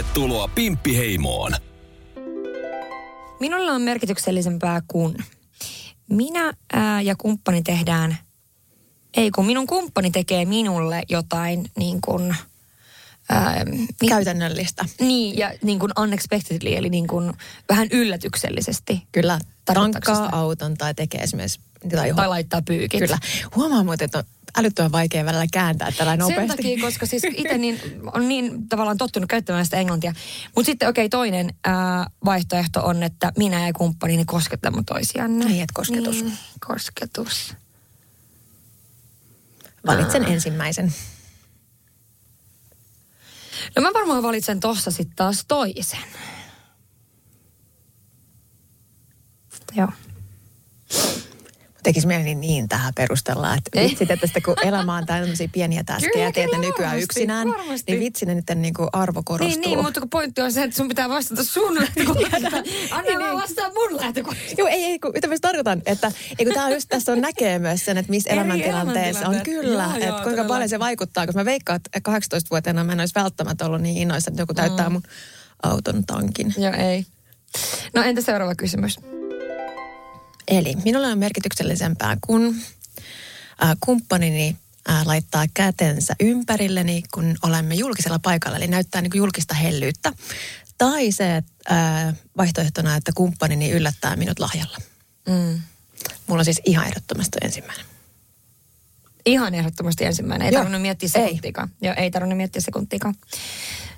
Tervetuloa 0.00 0.48
Pimppiheimoon. 0.48 1.52
Minulla 3.40 3.72
on 3.72 3.82
merkityksellisempää 3.82 4.82
kuin 4.88 5.16
minä 6.10 6.52
ää, 6.72 7.02
ja 7.02 7.16
kumppani 7.16 7.62
tehdään, 7.62 8.16
ei 9.16 9.30
kun 9.30 9.46
minun 9.46 9.66
kumppani 9.66 10.10
tekee 10.10 10.44
minulle 10.44 11.02
jotain 11.08 11.70
niin 11.76 12.00
kuin, 12.00 12.36
ää, 13.30 13.64
mi- 13.64 14.08
Käytännöllistä. 14.08 14.84
niin, 15.00 15.38
ja 15.38 15.52
niin 15.62 15.78
kuin 15.78 15.92
unexpectedly, 15.98 16.74
eli 16.76 16.88
niin 16.88 17.06
kuin 17.06 17.32
vähän 17.68 17.88
yllätyksellisesti. 17.90 19.02
Kyllä, 19.12 19.38
tankkaa 19.64 20.28
auton 20.32 20.74
tai 20.74 20.94
tekee 20.94 21.20
esimerkiksi 21.20 21.60
tai, 21.88 22.14
Tai 22.14 22.28
laittaa 22.28 22.62
pyykit. 22.62 23.00
Kyllä. 23.00 23.18
Huomaa 23.56 23.84
muuten, 23.84 24.04
että 24.04 24.18
on 24.18 24.24
älyttömän 24.58 24.92
vaikea 24.92 25.24
välillä 25.24 25.46
kääntää 25.52 25.92
tällä 25.92 26.12
Sen 26.12 26.18
nopeasti. 26.18 26.56
takia, 26.56 26.80
koska 26.80 27.06
siis 27.06 27.24
itse 27.24 27.58
niin, 27.58 27.80
on 28.14 28.28
niin 28.28 28.68
tavallaan 28.68 28.98
tottunut 28.98 29.28
käyttämään 29.28 29.64
sitä 29.64 29.76
englantia. 29.76 30.14
Mutta 30.56 30.66
sitten 30.66 30.88
okei, 30.88 31.06
okay, 31.06 31.08
toinen 31.08 31.54
ää, 31.64 32.06
vaihtoehto 32.24 32.80
on, 32.84 33.02
että 33.02 33.32
minä 33.38 33.66
ja 33.66 33.72
kumppanini 33.72 34.24
kosketamme 34.24 34.82
toisianne. 34.86 35.44
Niin, 35.44 35.62
että 35.62 35.72
kosketus. 35.74 36.24
Niin, 36.24 36.38
kosketus. 36.66 37.54
Valitsen 39.86 40.24
ensimmäisen. 40.24 40.94
No 43.76 43.82
mä 43.82 43.90
varmaan 43.94 44.22
valitsen 44.22 44.60
tossa 44.60 44.90
sitten 44.90 45.16
taas 45.16 45.44
toisen. 45.48 46.00
Joo. 49.76 49.88
Tekisi 51.82 52.06
mieli 52.06 52.34
niin 52.34 52.68
tähän 52.68 52.92
perustella, 52.96 53.54
että 53.54 53.80
vitsit, 53.80 54.10
että 54.10 54.26
sitten 54.26 54.42
kun 54.42 54.54
elämä 54.64 54.96
on 54.96 55.06
tämmöisiä 55.06 55.48
pieniä 55.52 55.84
täskejä 55.84 56.24
ja 56.24 56.32
teet 56.32 56.50
ne 56.52 56.58
nykyään 56.58 56.90
varmasti, 56.90 57.02
yksinään, 57.02 57.48
varmasti. 57.48 57.92
niin 57.92 58.00
vitsi 58.00 58.26
ne 58.26 58.34
nyt 58.34 58.44
niin 58.54 58.74
kuin 58.74 58.88
arvo 58.92 59.22
korostuu. 59.24 59.60
Niin, 59.60 59.70
niin, 59.70 59.82
mutta 59.84 60.00
kun 60.00 60.10
pointti 60.10 60.40
on 60.40 60.52
se, 60.52 60.62
että 60.62 60.76
sun 60.76 60.88
pitää 60.88 61.08
vastata 61.08 61.44
sun 61.44 61.74
lähtökohdasta. 61.80 62.56
Anna 62.90 63.18
mä 63.26 63.34
vastaan 63.34 63.72
mun 63.74 63.96
lähtökohdasta. 64.00 64.54
Joo, 64.58 64.68
ei, 64.68 64.84
ei, 64.84 64.98
kun, 64.98 65.10
mitä 65.14 65.26
mä 65.26 65.32
just 65.32 65.42
tarkoitan, 65.42 65.82
että 65.86 66.12
ei, 66.38 66.44
kun 66.46 66.54
tää 66.54 66.64
on 66.64 66.72
just, 66.72 66.88
tässä 66.88 67.12
on 67.12 67.20
näkee 67.20 67.58
myös 67.58 67.84
sen, 67.84 67.98
että 67.98 68.10
missä 68.10 68.30
elämäntilanteessa 68.30 69.28
on 69.28 69.40
kyllä, 69.44 69.82
Joo, 69.84 69.92
että 69.94 70.06
joo, 70.06 70.12
kuinka 70.12 70.30
todella. 70.30 70.48
paljon 70.48 70.68
se 70.68 70.78
vaikuttaa, 70.78 71.26
koska 71.26 71.40
mä 71.40 71.44
veikkaan, 71.44 71.80
että 71.94 72.10
18-vuotiaana 72.12 72.84
mä 72.84 72.92
en 72.92 73.00
olisi 73.00 73.14
välttämättä 73.14 73.66
ollut 73.66 73.80
niin 73.80 73.96
innoissa, 73.96 74.30
että 74.30 74.42
joku 74.42 74.54
täyttää 74.54 74.88
Mm. 74.88 74.92
mun 74.92 75.02
auton 75.62 76.04
tankin. 76.06 76.54
Joo, 76.58 76.72
ei. 76.72 77.06
No 77.94 78.02
entä 78.02 78.20
seuraava 78.22 78.54
kysymys? 78.54 78.96
Eli 80.50 80.76
minulle 80.84 81.06
on 81.06 81.18
merkityksellisempää, 81.18 82.16
kun 82.20 82.56
äh, 83.62 83.76
kumppanini 83.80 84.56
äh, 84.90 85.06
laittaa 85.06 85.44
kätensä 85.54 86.14
ympärilleni, 86.20 87.02
kun 87.14 87.36
olemme 87.42 87.74
julkisella 87.74 88.18
paikalla, 88.18 88.56
eli 88.56 88.66
näyttää 88.66 89.02
niin 89.02 89.10
kuin 89.10 89.18
julkista 89.18 89.54
hellyyttä. 89.54 90.12
Tai 90.78 91.12
se 91.12 91.36
että, 91.36 91.52
äh, 92.08 92.14
vaihtoehtona, 92.36 92.96
että 92.96 93.12
kumppanini 93.14 93.70
yllättää 93.70 94.16
minut 94.16 94.38
lahjalla. 94.38 94.78
Mm. 95.28 95.60
Mulla 96.26 96.40
on 96.40 96.44
siis 96.44 96.60
ihan 96.64 96.86
ehdottomasti 96.86 97.38
ensimmäinen. 97.42 97.86
Ihan 99.26 99.54
ehdottomasti 99.54 100.04
ensimmäinen. 100.04 100.46
Ei 100.46 100.52
Joo. 100.52 100.60
tarvinnut 100.60 100.82
miettiä 100.82 101.08
Ei. 101.14 101.26
sekuntiikaan. 101.26 101.70
Joo, 101.82 101.94
ei 101.96 102.10
tarvinnut 102.10 102.36
miettiä 102.36 102.60
sekuntiikaan. 102.60 103.14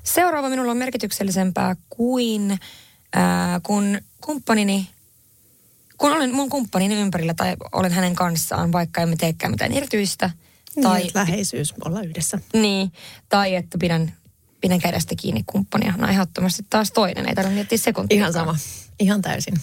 Seuraava 0.03 0.49
minulla 0.49 0.71
on 0.71 0.77
merkityksellisempää 0.77 1.77
kuin 1.91 2.59
ää, 3.13 3.61
kun 3.63 4.01
kumppanini, 4.21 4.89
kun 6.03 6.13
olen 6.13 6.35
mun 6.35 6.51
kumppanin 6.51 6.93
ympärillä 6.93 7.35
tai 7.35 7.57
olen 7.73 7.93
hänen 7.93 8.15
kanssaan, 8.15 8.73
vaikka 8.73 9.01
emme 9.01 9.17
teekään 9.17 9.51
mitään 9.51 9.73
erityistä. 9.73 10.31
Tai 10.75 10.83
Tai, 10.83 11.01
niin, 11.03 11.11
läheisyys, 11.15 11.75
olla 11.85 12.03
yhdessä. 12.03 12.39
niin, 12.53 12.93
tai 13.29 13.55
että 13.55 13.79
pidän, 13.79 14.13
pidän 14.61 14.81
kädestä 14.81 15.15
kiinni 15.17 15.45
kumppania. 15.47 15.95
No 15.97 16.09
ehdottomasti 16.09 16.67
taas 16.71 16.93
toinen, 16.93 17.29
ei 17.29 17.35
tarvitse 17.35 17.55
miettiä 17.55 17.79
sekuntiikaan. 17.79 18.21
Ihan 18.21 18.33
sama. 18.33 18.57
Ihan 19.01 19.23
täysin. 19.23 19.55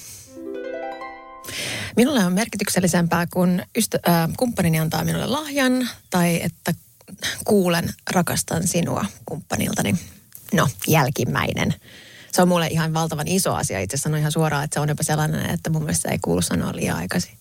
Minulle 1.95 2.25
on 2.25 2.33
merkityksellisempää, 2.33 3.27
kun 3.33 3.61
ystä, 3.77 3.99
äh, 4.07 4.29
kumppanini 4.37 4.79
antaa 4.79 5.03
minulle 5.03 5.27
lahjan 5.27 5.89
tai 6.09 6.41
että 6.43 6.73
kuulen 7.45 7.93
rakastan 8.11 8.67
sinua 8.67 9.05
kumppaniltani. 9.25 9.95
No, 10.53 10.67
jälkimmäinen. 10.87 11.73
Se 12.31 12.41
on 12.41 12.47
mulle 12.47 12.67
ihan 12.67 12.93
valtavan 12.93 13.27
iso 13.27 13.55
asia. 13.55 13.79
Itse 13.79 13.97
sanon 13.97 14.19
ihan 14.19 14.31
suoraan, 14.31 14.63
että 14.63 14.73
se 14.73 14.79
on 14.79 14.89
jopa 14.89 15.03
sellainen, 15.03 15.49
että 15.49 15.69
mun 15.69 15.83
mielestä 15.83 16.11
ei 16.11 16.19
kuulu 16.21 16.41
sanoa 16.41 16.75
liian 16.75 16.97
aikaisin. 16.97 17.37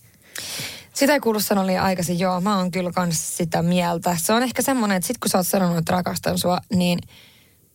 Sitä 0.93 1.13
ei 1.13 1.19
kuulu 1.19 1.39
sanoa 1.39 1.67
liian 1.67 1.85
aikaisin, 1.85 2.19
joo. 2.19 2.41
Mä 2.41 2.57
oon 2.57 2.71
kyllä 2.71 2.91
kans 2.91 3.37
sitä 3.37 3.61
mieltä. 3.61 4.17
Se 4.21 4.33
on 4.33 4.43
ehkä 4.43 4.61
semmoinen, 4.61 4.97
että 4.97 5.07
sit 5.07 5.17
kun 5.17 5.29
sä 5.29 5.37
oot 5.37 5.47
sanonut, 5.47 5.77
että 5.77 5.91
rakastan 5.91 6.37
sua, 6.37 6.59
niin 6.73 6.99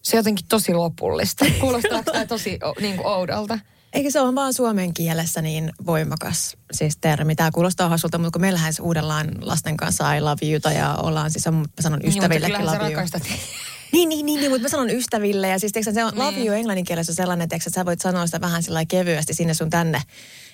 se 0.03 0.17
on 0.17 0.19
jotenkin 0.19 0.47
tosi 0.49 0.75
lopullista. 0.75 1.45
Kuulostaako 1.61 2.13
tämä 2.13 2.27
tosi 2.27 2.59
niin 2.81 2.97
kuin 2.97 3.07
oudolta? 3.07 3.59
Eikä 3.93 4.11
se 4.11 4.21
ole 4.21 4.35
vaan 4.35 4.55
suomen 4.55 4.95
kielessä 4.95 5.43
niin 5.43 5.73
voimakas 5.87 6.57
siis 6.73 6.97
termi. 6.97 7.35
Tämä 7.35 7.51
kuulostaa 7.51 7.89
hassulta, 7.89 8.19
mutta 8.19 8.31
kun 8.31 8.41
meillähän 8.41 8.73
uudellaan 8.81 9.29
lasten 9.41 9.77
kanssa 9.77 10.15
I 10.15 10.21
love 10.21 10.47
you 10.47 10.75
ja 10.75 10.95
ollaan 10.95 11.31
siis, 11.31 11.47
mä 11.47 11.63
sanon 11.81 12.01
ystävillekin 12.05 12.59
Niin, 12.59 12.67
love 12.67 12.93
you. 12.93 13.03
Niin, 13.95 14.09
niin, 14.09 14.27
niin, 14.27 14.41
niin, 14.41 14.51
mutta 14.51 14.63
mä 14.63 14.69
sanon 14.69 14.91
ystäville 14.91 15.49
ja 15.49 15.59
siis 15.59 15.73
tiiäksä, 15.73 15.93
se 15.93 16.05
on 16.05 16.13
Niin. 16.15 16.27
love 16.27 16.39
you 16.39 16.55
englannin 16.55 16.85
kielessä 16.85 17.13
on 17.13 17.17
sellainen, 17.17 17.49
tiiäksä, 17.49 17.69
että 17.69 17.81
sä 17.81 17.85
voit 17.85 18.01
sanoa 18.01 18.27
sitä 18.27 18.41
vähän 18.41 18.63
sillä 18.63 18.85
kevyesti 18.85 19.35
sinne 19.35 19.55
sun 19.55 19.71
tänne. 19.71 20.03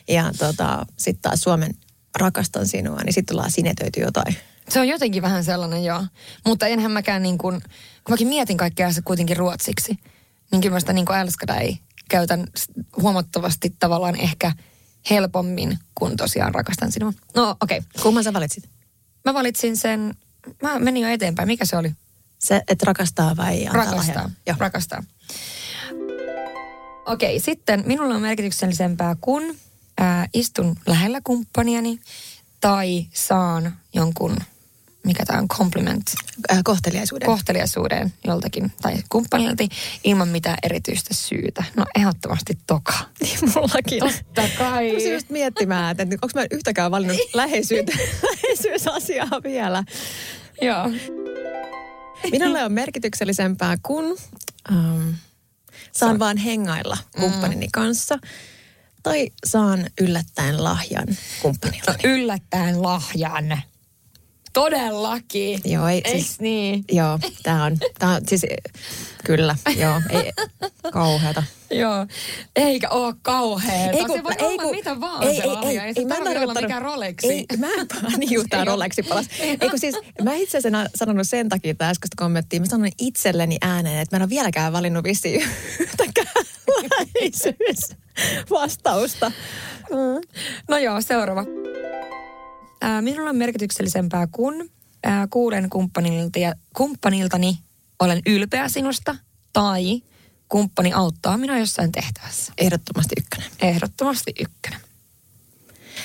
Ja 0.09 0.32
tota, 0.38 0.87
sitten 0.97 1.23
taas 1.23 1.40
suomen 1.40 1.75
rakastan 2.18 2.66
sinua, 2.66 2.97
niin 3.04 3.12
sitten 3.12 3.35
tullaan 3.35 3.50
sinetöity 3.50 4.00
jotain. 4.00 4.37
Se 4.68 4.80
on 4.80 4.88
jotenkin 4.88 5.23
vähän 5.23 5.44
sellainen, 5.44 5.85
joo. 5.85 6.04
Mutta 6.47 6.66
enhän 6.66 6.92
mäkään 6.92 7.23
niin 7.23 7.38
kuin, 7.38 7.61
kun 8.04 8.12
mäkin 8.12 8.28
mietin 8.28 8.56
kaikkea 8.56 8.92
se 8.92 9.02
kuitenkin 9.02 9.37
ruotsiksi, 9.37 9.99
niin 10.52 10.61
kyllä 10.61 10.75
mä 10.75 10.80
sitä 10.80 10.92
niin 10.92 11.06
kuin 11.06 11.18
ei 11.61 11.78
käytän 12.09 12.47
huomattavasti 13.02 13.75
tavallaan 13.78 14.16
ehkä 14.16 14.52
helpommin 15.11 15.78
kuin 15.94 16.16
tosiaan 16.16 16.54
rakastan 16.54 16.92
sinua. 16.92 17.12
No 17.37 17.56
okei, 17.61 17.78
okay. 17.78 18.02
Kumman 18.02 18.25
sä 18.25 18.32
valitsit? 18.32 18.68
mä 19.25 19.35
valitsin 19.35 19.76
sen, 19.76 20.14
mä 20.62 20.78
menin 20.78 21.02
jo 21.02 21.09
eteenpäin. 21.09 21.49
Mikä 21.49 21.64
se 21.64 21.76
oli? 21.76 21.92
Se, 22.40 22.62
että 22.68 22.85
rakastaa 22.87 23.37
vai 23.37 23.66
antaa 23.66 23.85
Rakastaa. 23.85 24.14
lahjan? 24.14 24.30
Joo. 24.47 24.56
Rakastaa. 24.59 25.02
Okei, 27.06 27.40
sitten 27.40 27.82
minulla 27.87 28.14
on 28.14 28.23
merkityksellisempää, 28.23 29.16
kun 29.20 29.56
ää, 29.99 30.28
istun 30.35 30.76
lähellä 30.87 31.20
kumppaniani 31.25 32.00
tai 32.61 33.06
saan 33.12 33.76
jonkun, 33.94 34.37
mikä 35.04 35.25
tämä 35.26 35.38
on, 35.38 35.49
compliment, 35.49 36.02
Äh, 36.52 36.59
kohteliaisuuden. 36.64 37.26
kohteliaisuuden 37.26 38.12
joltakin 38.25 38.73
tai 38.82 38.94
kumppanilta 39.09 39.64
ilman 40.04 40.28
mitään 40.28 40.56
erityistä 40.62 41.14
syytä. 41.14 41.64
No 41.76 41.85
ehdottomasti 41.99 42.59
toka. 42.66 42.92
Mullakin. 43.54 44.00
Totta 44.00 44.42
kai. 44.59 44.88
Rupesin 44.90 45.12
just 45.12 45.30
miettimään, 45.30 45.90
että 45.90 46.14
onko 46.23 46.28
mä 46.35 46.47
yhtäkään 46.50 46.90
valinnut 46.90 47.16
läheisyyttä, 47.35 47.92
läheisyysasiaa 48.23 49.40
vielä. 49.44 49.85
Joo. 50.62 50.90
Minulle 52.33 52.65
on 52.65 52.73
merkityksellisempää, 52.73 53.77
kun 53.83 54.17
ähm, 54.73 55.09
saan 55.93 56.19
vaan 56.19 56.37
hengailla 56.37 56.97
kumppanini 57.21 57.69
kanssa. 57.73 58.19
Tai 59.03 59.31
saan 59.47 59.87
yllättäen 60.00 60.65
lahjan 60.65 61.07
kumppanilta. 61.43 61.95
Yllättäen 62.05 62.83
lahjan. 62.83 63.62
Todellakin. 64.52 65.61
Joo, 65.64 65.88
ei 65.88 66.00
Eiks 66.04 66.26
siis, 66.26 66.40
niin? 66.40 66.85
joo, 66.92 67.19
tää 67.42 67.64
on, 67.64 67.76
tää 67.99 68.09
on 68.11 68.21
siis, 68.28 68.42
kyllä, 69.25 69.57
joo, 69.76 70.00
ei, 70.11 70.33
kauheata. 70.92 71.42
Joo, 71.71 72.07
eikä 72.57 72.88
oo 72.88 73.14
kauheeta. 73.23 73.97
Ei 73.99 74.04
kun- 74.04 74.16
se 74.16 74.23
voi 74.25 74.33
ei 74.38 74.47
olla 74.47 74.62
kun- 74.62 74.76
mitä 74.76 75.00
vaan 75.00 75.23
ei, 75.23 75.37
se 75.37 75.42
ei, 75.42 75.49
lahja. 75.49 75.85
ei, 75.85 75.95
se 75.95 76.00
ei, 76.00 76.07
mä 76.07 76.14
tarvitse 76.14 76.40
olla 76.42 76.54
mikään 76.61 76.83
Rolexi. 76.83 77.28
Ei, 77.33 77.47
mä 77.59 77.66
en 77.66 77.87
niin 78.19 78.33
just 78.33 78.47
tää 78.50 78.64
Rolexi 78.64 79.02
palas. 79.02 79.26
Ei 79.40 79.57
kun 79.71 79.78
siis, 79.78 79.95
mä 80.23 80.35
itse 80.35 80.59
asiassa 80.59 80.90
sanonut 80.95 81.28
sen 81.28 81.49
takia 81.49 81.75
tätä 81.75 81.88
äskeistä 81.88 82.14
kommenttia. 82.19 82.61
Mä 82.61 82.66
sanoin 82.66 82.92
itselleni 82.99 83.57
ääneen, 83.61 84.00
että 84.00 84.16
mä 84.16 84.19
en 84.19 84.23
ole 84.23 84.30
vieläkään 84.30 84.73
valinnut 84.73 85.04
vissiin 85.04 85.42
yhtäkään 85.80 86.26
läheisyysvastausta. 86.90 89.33
No 90.69 90.78
joo, 90.78 91.00
seuraava. 91.00 91.45
Ää, 92.80 93.02
minulla 93.02 93.30
on 93.30 93.37
merkityksellisempää, 93.37 94.26
kun 94.26 94.70
ää, 95.04 95.26
kuulen 95.30 95.70
kumppanilta 95.70 96.38
ja, 96.38 96.54
kumppaniltani 96.76 97.58
olen 97.99 98.22
ylpeä 98.26 98.68
sinusta 98.68 99.16
tai 99.52 100.02
kumppani 100.49 100.92
auttaa 100.92 101.37
minua 101.38 101.58
jossain 101.58 101.92
tehtävässä. 101.92 102.52
Ehdottomasti 102.58 103.14
ykkönen. 103.18 103.50
Ehdottomasti 103.62 104.32
ykkönen. 104.40 104.80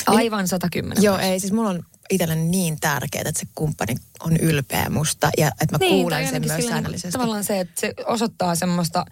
Aivan 0.08 0.48
110. 0.48 1.04
Joo, 1.04 1.18
ei 1.18 1.40
siis 1.40 1.54
mulla 1.54 1.70
on 1.70 1.84
itselleni 2.10 2.44
niin 2.44 2.80
tärkeää, 2.80 3.24
että 3.28 3.40
se 3.40 3.48
kumppani 3.56 3.96
on 4.20 4.38
ylpeä 4.38 4.90
musta 4.90 5.30
ja 5.38 5.48
että 5.48 5.72
mä 5.72 5.78
Niin, 5.78 6.02
kuulen 6.02 6.28
sen 6.28 6.46
myös 6.48 6.68
säännöllisesti. 6.68 7.12
Tavallaan 7.12 7.44
se, 7.44 7.60
että 7.60 7.82
se 7.82 7.94
osoittaa 8.06 8.56
semmoista 8.56 9.06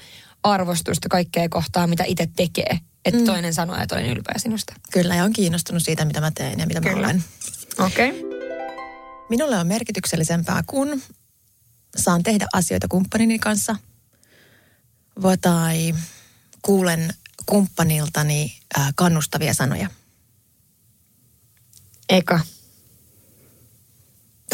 arvostusta 0.43 1.09
kaikkea 1.09 1.49
kohtaa, 1.49 1.87
mitä 1.87 2.03
itse 2.03 2.29
tekee. 2.35 2.79
Että 3.05 3.19
mm. 3.19 3.25
toinen 3.25 3.53
sanoo, 3.53 3.77
että 3.81 3.95
olen 3.95 4.09
ylpeä 4.09 4.35
sinusta. 4.37 4.73
Kyllä, 4.91 5.15
ja 5.15 5.23
on 5.23 5.33
kiinnostunut 5.33 5.83
siitä, 5.83 6.05
mitä 6.05 6.21
mä 6.21 6.31
teen 6.31 6.59
ja 6.59 6.67
mitä 6.67 6.81
mä 6.81 6.89
Kyllä. 6.89 7.07
olen. 7.07 7.23
Okei. 7.79 8.09
Okay. 8.09 8.33
Minulle 9.29 9.57
on 9.57 9.67
merkityksellisempää, 9.67 10.63
kun 10.67 11.01
saan 11.95 12.23
tehdä 12.23 12.47
asioita 12.53 12.87
kumppanini 12.87 13.39
kanssa 13.39 13.75
tai 15.41 15.95
kuulen 16.61 17.13
kumppaniltani 17.45 18.57
äh, 18.79 18.93
kannustavia 18.95 19.53
sanoja. 19.53 19.89
Eka. 22.09 22.39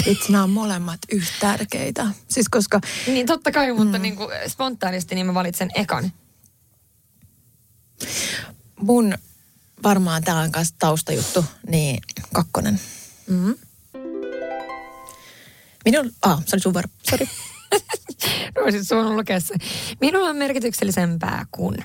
Itse 0.06 0.32
nämä 0.32 0.44
on 0.44 0.50
molemmat 0.50 1.00
yhtä 1.12 1.34
tärkeitä. 1.40 2.08
Siis 2.28 2.50
koska 2.50 2.82
Niin 3.08 3.26
totta 3.26 3.52
kai, 3.52 3.74
mutta 3.74 3.98
mm. 3.98 4.02
niin 4.02 4.16
kuin 4.16 4.30
spontaanisti 4.48 5.16
niin 5.16 5.26
mä 5.26 5.34
valitsen 5.34 5.70
ekan. 5.76 6.12
mun 8.82 9.14
varmaan 9.84 10.24
tämä 10.24 10.40
on 10.40 10.52
kanssa 10.52 10.76
taustajuttu, 10.80 11.46
niin 11.68 12.02
kakkonen. 12.34 12.80
Mm. 13.28 13.56
Minun, 15.86 16.12
ah, 16.22 16.44
se 16.46 16.56
oli 16.56 16.62
sun 16.62 16.74
vuoro. 16.74 16.90
Sori. 17.10 17.30
No 18.56 18.64
olisit 18.64 18.88
suonut 18.88 19.16
lukea 19.16 19.40
se. 19.40 19.56
Minulla 20.02 20.30
on 20.30 20.36
merkityksellisempää, 20.36 21.46
kun 21.52 21.78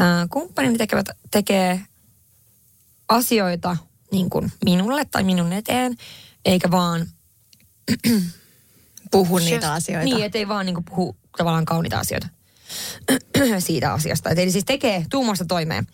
äh, 0.00 0.28
kumppanini 0.30 0.78
tekevät, 0.78 1.08
tekee 1.30 1.80
asioita 3.08 3.76
niin 4.12 4.30
kuin 4.30 4.52
minulle 4.64 5.04
tai 5.04 5.22
minun 5.22 5.52
eteen, 5.52 5.96
eikä 6.44 6.70
vaan 6.70 7.06
Puhu 9.10 9.38
Just- 9.38 9.44
niitä 9.44 9.72
asioita. 9.72 10.04
Niin, 10.04 10.24
ettei 10.24 10.48
vaan 10.48 10.66
niinku 10.66 10.82
puhu 10.90 11.16
tavallaan 11.38 11.64
kauniita 11.64 11.98
asioita 11.98 12.28
siitä 13.58 13.92
asiasta. 13.92 14.30
Et 14.30 14.38
eli 14.38 14.50
siis 14.50 14.64
tekee 14.64 15.06
tuumasta 15.10 15.44
toimeen. 15.44 15.86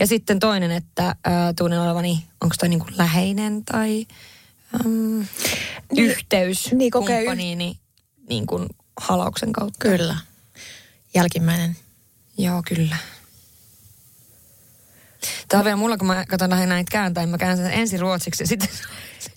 Ja 0.00 0.06
sitten 0.06 0.38
toinen, 0.38 0.70
että 0.70 1.06
äh, 1.08 1.14
tunnen 1.58 1.80
olevani, 1.80 2.24
onko 2.40 2.54
toi 2.58 2.68
niinku 2.68 2.86
läheinen 2.96 3.64
tai 3.64 4.06
äm, 4.74 5.26
Niin- 5.92 6.10
yhteys 6.10 6.72
niin, 6.72 6.90
kumppaniini 6.90 7.78
niin 8.28 8.46
kuin 8.46 8.68
halauksen 9.00 9.52
kautta. 9.52 9.78
Kyllä. 9.78 10.16
Jälkimmäinen. 11.14 11.76
Joo, 12.38 12.62
kyllä. 12.68 12.96
Tämä 15.48 15.58
on 15.58 15.64
vielä 15.64 15.76
mulla, 15.76 15.96
kun 15.96 16.06
mä 16.06 16.24
katson 16.26 16.50
lähinnä 16.50 16.74
näitä 16.74 16.90
kääntäen, 16.90 17.28
mä 17.28 17.38
käännän 17.38 17.66
sen 17.66 17.78
ensin 17.80 18.00
ruotsiksi 18.00 18.42
ja 18.42 18.46
sitten... 18.46 18.68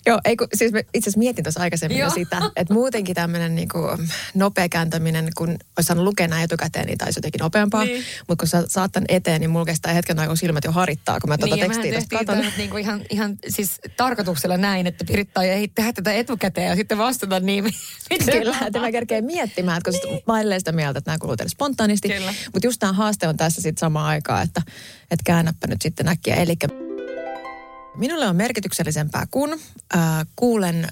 Joo, 0.06 0.20
ei 0.24 0.36
kun, 0.36 0.48
siis 0.54 0.72
itse 0.94 0.98
asiassa 0.98 1.18
mietin 1.18 1.44
tuossa 1.44 1.60
aikaisemmin 1.60 1.98
jo 1.98 2.06
Joo. 2.06 2.14
sitä, 2.14 2.50
että 2.56 2.74
muutenkin 2.74 3.14
tämmöinen 3.14 3.54
niinku 3.54 3.78
nopea 4.34 4.68
kääntäminen, 4.68 5.28
kun 5.36 5.48
olisi 5.48 5.86
saanut 5.86 6.04
lukea 6.04 6.28
nämä 6.28 6.42
etukäteen, 6.42 6.86
niin 6.86 6.98
taisi 6.98 7.18
jotenkin 7.18 7.38
nopeampaa. 7.38 7.84
Niin. 7.84 8.04
Mutta 8.28 8.42
kun 8.42 8.48
sä 8.48 8.64
saat 8.68 8.92
tän 8.92 9.04
eteen, 9.08 9.40
niin 9.40 9.50
mulla 9.50 9.64
kestää 9.64 9.92
hetken 9.92 10.18
aikaa, 10.18 10.30
kun 10.30 10.36
silmät 10.36 10.64
jo 10.64 10.72
harittaa, 10.72 11.20
kun 11.20 11.30
mä 11.30 11.38
tuota 11.38 11.56
niin, 11.56 11.70
tekstiä 11.70 11.92
tuosta 11.92 12.18
katon. 12.18 12.38
tämä 12.38 12.52
niinku 12.56 12.76
ihan, 12.76 13.02
ihan 13.10 13.38
siis 13.48 13.80
tarkoituksella 13.96 14.56
näin, 14.56 14.86
että 14.86 15.04
Piritta 15.04 15.42
ei 15.42 15.68
tehdä 15.68 15.92
tätä 15.92 16.12
etukäteen 16.12 16.68
ja 16.68 16.76
sitten 16.76 16.98
vastata 16.98 17.40
niin. 17.40 17.64
Kyllä, 18.32 18.56
että 18.66 18.80
mä 18.80 18.92
kerkeen 18.92 19.24
miettimään, 19.24 19.78
että 19.78 19.90
koska 19.90 20.08
niin. 20.08 20.22
mä 20.50 20.58
sitä 20.58 20.72
mieltä, 20.72 20.98
että 20.98 21.10
nämä 21.10 21.18
kuluu 21.18 21.36
teille 21.36 21.50
spontaanisti. 21.50 22.08
Mutta 22.52 22.66
just 22.66 22.80
tämä 22.80 22.92
haaste 22.92 23.28
on 23.28 23.36
tässä 23.36 23.62
sitten 23.62 23.80
samaan 23.80 24.06
aikaan, 24.06 24.42
että, 24.42 24.62
että 25.10 25.22
käännäpä 25.24 25.66
nyt 25.66 25.82
sitten 25.82 26.08
äkkiä. 26.08 26.34
Eli 26.34 26.56
minulle 27.96 28.26
on 28.28 28.36
merkityksellisempää, 28.36 29.26
kun 29.30 29.52
äh, 29.52 30.26
kuulen 30.36 30.88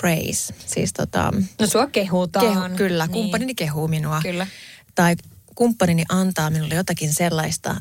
praise. 0.00 0.54
Siis 0.66 0.92
tota, 0.92 1.32
No 1.60 1.66
sua 1.66 1.86
kehutaan. 1.86 2.46
kehu, 2.46 2.76
kyllä, 2.76 3.06
Niin. 3.06 3.12
kumppanini 3.12 3.54
kehuu 3.54 3.88
minua. 3.88 4.20
Kyllä. 4.22 4.46
Tai 4.94 5.16
kumppanini 5.54 6.04
antaa 6.08 6.50
minulle 6.50 6.74
jotakin 6.74 7.14
sellaista, 7.14 7.80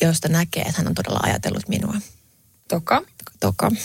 josta 0.00 0.28
näkee, 0.28 0.62
että 0.62 0.74
hän 0.78 0.88
on 0.88 0.94
todella 0.94 1.20
ajatellut 1.22 1.68
minua. 1.68 1.94
Toka. 2.68 3.02
Toka. 3.40 3.70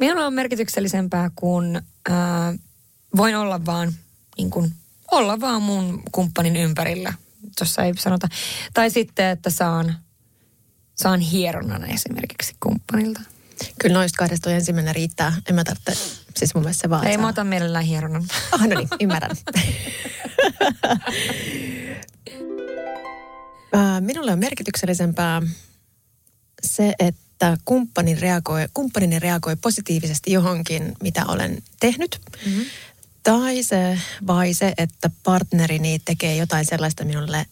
Minulle 0.00 0.24
on 0.26 0.34
merkityksellisempää, 0.34 1.30
kun 1.34 1.82
ää, 2.10 2.54
voin 3.16 3.36
olla 3.36 3.66
vaan, 3.66 3.94
niin 4.38 4.50
kuin, 4.50 4.72
olla 5.10 5.40
vaan 5.40 5.62
mun 5.62 6.02
kumppanin 6.12 6.56
ympärillä. 6.56 7.12
Tuossa 7.58 7.82
ei 7.82 7.92
sanota. 7.98 8.28
Tai 8.74 8.90
sitten, 8.90 9.26
että 9.26 9.50
saan, 9.50 9.98
saan 10.96 11.20
hieronnan 11.20 11.90
esimerkiksi 11.90 12.56
kumppanilta. 12.60 13.20
Kyllä 13.78 13.98
noista 13.98 14.18
kahdesta 14.18 14.50
ensimmäinen 14.50 14.94
riittää. 14.94 15.32
En 15.48 15.54
mä 15.54 15.64
tarvitse, 15.64 15.92
siis 16.36 16.54
mun 16.54 16.64
mielestä 16.64 16.82
se 16.82 16.90
vaan 16.90 17.06
Ei, 17.06 17.18
mä 17.18 17.28
otan 17.28 17.46
mielellään 17.46 17.84
hieronnan. 17.84 18.24
Ah, 18.52 18.60
no 18.60 18.78
niin, 18.78 18.88
ymmärrän. 19.00 19.36
Minulle 24.00 24.32
on 24.32 24.38
merkityksellisempää 24.38 25.42
se, 26.62 26.94
että 26.98 27.58
kumppani 27.64 28.14
reagoi, 28.14 28.68
kumppanini 28.74 29.18
reagoi 29.18 29.56
positiivisesti 29.56 30.32
johonkin, 30.32 30.96
mitä 31.02 31.24
olen 31.28 31.62
tehnyt. 31.80 32.20
Mm-hmm. 32.46 32.64
Tai 33.22 33.62
se, 33.62 33.98
vai 34.26 34.54
se, 34.54 34.72
että 34.78 35.10
partnerini 35.22 35.98
tekee 36.04 36.36
jotain 36.36 36.66
sellaista 36.66 37.04
minulle, 37.04 37.46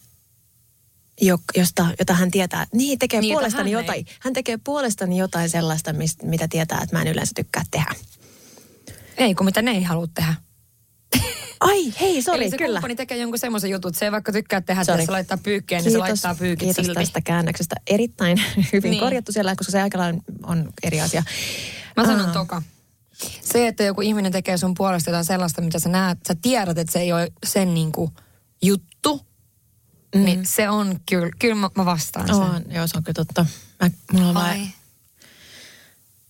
josta, 1.57 1.87
jota 1.99 2.13
hän 2.13 2.31
tietää, 2.31 2.67
niin 2.73 2.99
tekee 2.99 3.21
Niin, 3.21 3.29
jota 3.29 3.39
puolestani 3.39 3.71
hän 3.71 3.81
jotain. 3.81 3.97
ei. 4.07 4.15
Hän 4.19 4.33
tekee 4.33 4.57
puolestani 4.63 5.17
jotain 5.17 5.49
sellaista, 5.49 5.93
mist, 5.93 6.23
mitä 6.23 6.47
tietää, 6.47 6.79
että 6.83 6.95
mä 6.95 7.01
en 7.01 7.07
yleensä 7.07 7.31
tykkää 7.35 7.63
tehdä. 7.71 7.95
Ei, 9.17 9.35
kun 9.35 9.45
mitä 9.45 9.61
ne 9.61 9.71
ei 9.71 9.83
halua 9.83 10.07
tehdä. 10.13 10.33
Ai, 11.59 11.93
hei, 12.01 12.21
sori, 12.23 12.41
Eli 12.43 12.49
se 12.49 12.57
kyllä. 12.57 12.73
kumppani 12.79 12.95
tekee 12.95 13.17
jonkun 13.17 13.39
semmoisen 13.39 13.69
jutun, 13.69 13.89
että 13.89 13.99
se 13.99 14.05
ei 14.05 14.11
vaikka 14.11 14.31
tykkää 14.31 14.61
tehdä, 14.61 14.81
että 14.81 14.93
Sorry. 14.93 15.05
se 15.05 15.11
laittaa 15.11 15.37
pyykkeen, 15.37 15.83
niin 15.83 15.91
se 15.91 15.97
laittaa 15.97 16.35
pyykit 16.35 16.59
kiitos 16.67 16.85
silti. 16.85 16.99
tästä 16.99 17.21
käännöksestä. 17.21 17.75
Erittäin 17.87 18.41
hyvin 18.73 18.89
Niin. 18.91 18.99
korjattu 19.03 19.31
siellä, 19.31 19.55
koska 19.55 19.71
se 19.71 19.81
aika 19.81 19.97
lailla 19.97 20.21
on 20.43 20.69
eri 20.83 21.01
asia. 21.01 21.23
Mä 21.97 22.05
sanon 22.05 22.25
Aa. 22.27 22.33
toka. 22.33 22.61
Se, 23.41 23.67
että 23.67 23.83
joku 23.83 24.01
ihminen 24.01 24.31
tekee 24.31 24.57
sun 24.57 24.73
puolesta 24.73 25.09
jotain 25.09 25.25
sellaista, 25.25 25.61
mitä 25.61 25.79
sä 25.79 25.89
näet, 25.89 26.17
sä 26.27 26.35
tiedät, 26.41 26.77
että 26.77 26.93
se 26.93 26.99
ei 26.99 27.13
ole 27.13 27.31
sen 27.45 27.73
niinku 27.73 28.11
juttu, 28.63 29.21
mm. 30.15 30.25
niin 30.25 30.45
se 30.45 30.69
on 30.69 30.99
kyllä, 31.09 31.29
kyllä 31.39 31.55
mä, 31.55 31.69
mä 31.75 31.85
vastaan 31.85 32.27
sen. 32.27 32.35
On, 32.35 32.65
joo, 32.69 32.87
se 32.87 32.97
on 32.97 33.03
kyllä 33.03 33.15
totta. 33.15 33.45
Mä, 33.81 33.91
mulla 34.11 34.29
on 34.29 34.37
Ai. 34.37 34.57
vaan, 34.57 34.73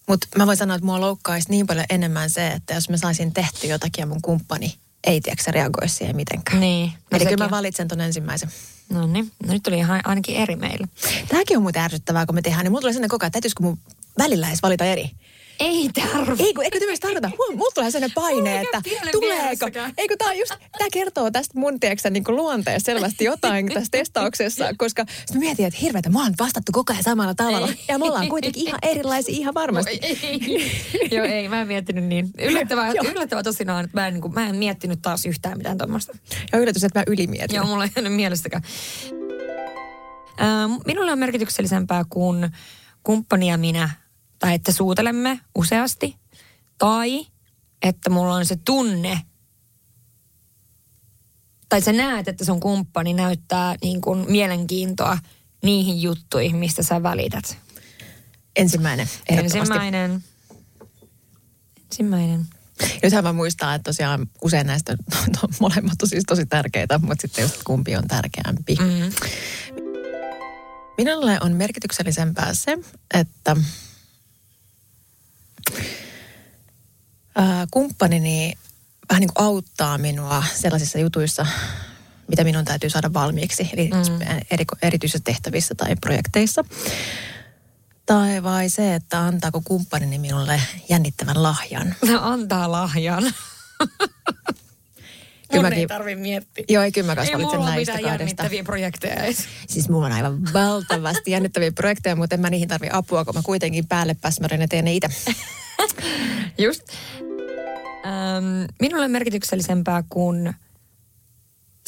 mutta 0.07 0.27
mä 0.37 0.45
voin 0.47 0.57
sanoa, 0.57 0.75
että 0.75 0.85
mua 0.85 1.01
loukkaisi 1.01 1.49
niin 1.49 1.67
paljon 1.67 1.85
enemmän 1.89 2.29
se, 2.29 2.47
että 2.47 2.73
jos 2.73 2.89
mä 2.89 2.97
saisin 2.97 3.33
tehty 3.33 3.67
jotakin 3.67 4.01
ja 4.01 4.05
mun 4.05 4.21
kumppani 4.21 4.75
ei 5.03 5.21
tiedä, 5.21 5.43
se 5.43 5.51
reagoisi 5.51 5.95
siihen 5.95 6.15
mitenkään. 6.15 6.59
Niin. 6.59 6.91
No 7.11 7.17
Eli 7.17 7.25
kyllä 7.25 7.45
mä 7.45 7.51
valitsen 7.51 7.87
ton 7.87 8.01
ensimmäisen. 8.01 8.49
No 8.89 9.07
niin, 9.07 9.31
no 9.45 9.53
nyt 9.53 9.63
tuli 9.63 9.77
ihan 9.77 10.01
ainakin 10.05 10.35
eri 10.35 10.55
meillä. 10.55 10.87
Tämäkin 11.27 11.57
on 11.57 11.63
muuten 11.63 11.81
ärsyttävää, 11.81 12.25
kun 12.25 12.35
me 12.35 12.41
tehdään, 12.41 12.63
niin 12.63 12.71
mulla 12.71 12.81
tulee 12.81 12.93
sellainen 12.93 13.09
koko 13.09 13.23
ajan, 13.23 13.27
että 13.27 13.35
täytyisikö 13.35 13.63
mun 13.63 13.77
välillä 14.17 14.47
edes 14.47 14.61
valita 14.61 14.85
eri. 14.85 15.11
Ei 15.59 15.89
tarvi. 15.93 16.43
Ei 16.43 16.53
kun, 16.53 16.63
eikö 16.63 16.79
tämmöistä 16.79 17.07
tarkoita? 17.07 17.31
Huom, 17.37 17.57
mulla 17.57 17.71
tulee 17.73 17.91
sellainen 17.91 18.15
paine, 18.15 18.61
että 18.61 18.81
tuleeko. 19.11 19.41
vieressäkään. 19.41 19.93
Ei 19.97 20.07
kun 20.07 20.17
tää 20.17 20.29
on 20.29 20.37
just, 20.37 20.53
tää 20.77 20.87
kertoo 20.93 21.31
tästä 21.31 21.59
mun 21.59 21.79
tiedätkö, 21.79 22.09
niin 22.09 22.23
luonteesta 22.27 22.85
selvästi 22.85 23.23
jotain 23.23 23.67
tässä 23.73 23.91
testauksessa, 23.91 24.65
koska 24.77 25.05
sit 25.25 25.33
mä 25.33 25.39
mietin, 25.39 25.65
että 25.65 25.79
hirveätä, 25.81 26.09
mä 26.09 26.23
oon 26.23 26.33
vastattu 26.39 26.71
koko 26.71 26.93
ajan 26.93 27.03
samalla 27.03 27.35
tavalla. 27.35 27.67
Ei. 27.67 27.79
Ja 27.87 27.99
me 27.99 28.05
ollaan 28.05 28.29
kuitenkin 28.29 28.67
ihan 28.67 28.79
erilaisia 28.81 29.35
ihan 29.35 29.53
varmasti. 29.53 29.99
Ei. 30.01 31.11
Joo, 31.15 31.25
ei, 31.25 31.49
mä 31.49 31.61
en 31.61 31.67
miettinyt 31.67 32.03
niin. 32.03 32.29
Yllättävää, 32.39 32.91
yllättävää 33.11 33.43
tosinaan, 33.43 33.85
että 33.85 33.97
mä 33.97 34.07
en, 34.07 34.13
niin 34.13 34.21
kuin, 34.21 34.33
mä 34.33 34.47
en 34.47 34.55
miettinyt 34.55 35.01
taas 35.01 35.25
yhtään 35.25 35.57
mitään 35.57 35.77
tuommoista. 35.77 36.17
Ja 36.51 36.59
yllätys, 36.59 36.83
että 36.83 36.99
mä 36.99 37.03
ylimietin. 37.07 37.55
Joo, 37.55 37.65
mulla 37.65 37.83
ei 37.83 37.91
ole 37.97 38.09
mielestäkään. 38.09 38.63
Ähm, 40.41 40.71
minulle 40.85 41.11
on 41.11 41.19
merkityksellisempää 41.19 42.05
kuin 42.09 42.49
kumppani 43.03 43.49
ja 43.49 43.57
minä, 43.57 43.89
tai 44.39 44.53
että 44.53 44.71
suutelemme 44.71 45.39
useasti, 45.55 46.15
tai 46.77 47.27
että 47.81 48.09
mulla 48.09 48.35
on 48.35 48.45
se 48.45 48.57
tunne, 48.65 49.21
tai 51.69 51.81
sä 51.81 51.93
näet, 51.93 52.27
että 52.27 52.45
sun 52.45 52.59
kumppani 52.59 53.13
näyttää 53.13 53.75
niin 53.81 54.01
kuin 54.01 54.31
mielenkiintoa 54.31 55.17
niihin 55.63 56.01
juttuihin, 56.01 56.55
mistä 56.55 56.83
sä 56.83 57.03
välität. 57.03 57.57
Ensimmäinen. 58.55 59.09
Ensimmäinen. 59.29 60.23
Ensimmäinen. 61.83 62.45
Nythän 63.03 63.23
mä 63.23 63.33
muistaa, 63.33 63.75
että 63.75 63.89
tosiaan 63.89 64.29
usein 64.43 64.67
näistä 64.67 64.97
molemmat 65.59 66.01
on 66.01 66.09
siis 66.09 66.23
tosi 66.27 66.45
tärkeitä, 66.45 66.97
mutta 66.97 67.21
sitten 67.21 67.41
just 67.41 67.63
kumpi 67.63 67.95
on 67.95 68.07
tärkeämpi. 68.07 68.75
Mm. 68.75 69.11
Minulle 70.97 71.37
on 71.41 71.51
merkityksellisempää 71.51 72.53
se, 72.53 72.77
että 73.13 73.55
ää, 77.35 77.67
kumppanini 77.71 78.53
vähän 79.09 79.21
niin 79.21 79.33
kuin 79.33 79.45
auttaa 79.45 79.97
minua 79.97 80.43
sellaisissa 80.53 80.99
jutuissa, 80.99 81.45
mitä 82.27 82.43
minun 82.43 82.65
täytyy 82.65 82.89
saada 82.89 83.13
valmiiksi, 83.13 83.69
eli 83.73 83.87
mm. 83.87 84.27
eri, 84.51 84.65
erityisissä 84.81 85.19
tehtävissä 85.23 85.75
tai 85.75 85.95
projekteissa. 85.95 86.65
Tai 88.05 88.43
vai 88.43 88.69
se, 88.69 88.95
että 88.95 89.19
antaako 89.19 89.61
kumppanini 89.61 90.19
minulle 90.19 90.61
jännittävän 90.89 91.43
lahjan. 91.43 91.95
No, 92.07 92.19
antaa 92.33 92.71
lahjan. 92.71 93.23
Kyllä 95.51 95.63
Mun 95.63 95.73
ei 95.73 95.79
mäkin- 95.79 95.87
tarvi 95.87 96.15
miettiä. 96.15 96.65
Joo, 96.69 96.83
ei 96.83 96.91
kyllä 96.91 97.15
mä 97.15 97.21
Ei 97.21 97.35
mulla 97.35 97.65
näistä 97.65 97.75
mitään 97.79 98.01
kahdesta. 98.01 98.23
jännittäviä 98.23 98.63
projekteja 98.63 99.23
edes. 99.23 99.37
Siis 99.67 99.89
mulla 99.89 100.05
on 100.05 100.11
aivan 100.11 100.41
valtavasti 100.53 101.31
jännittäviä 101.31 101.71
projekteja, 101.71 102.15
mutta 102.15 102.35
en 102.35 102.41
mä 102.41 102.49
niihin 102.49 102.67
tarvi 102.67 102.87
apua, 102.91 103.25
kun 103.25 103.35
mä 103.35 103.41
kuitenkin 103.43 103.87
päälle 103.87 104.13
päsmärän 104.21 104.61
ja 104.61 104.67
teen 104.67 104.85
ne 104.85 104.93
itse. 104.93 105.09
Just. 106.57 106.81
Ähm, 108.05 108.65
minulle 108.81 109.05
on 109.05 109.11
merkityksellisempää, 109.11 110.03
kun 110.09 110.53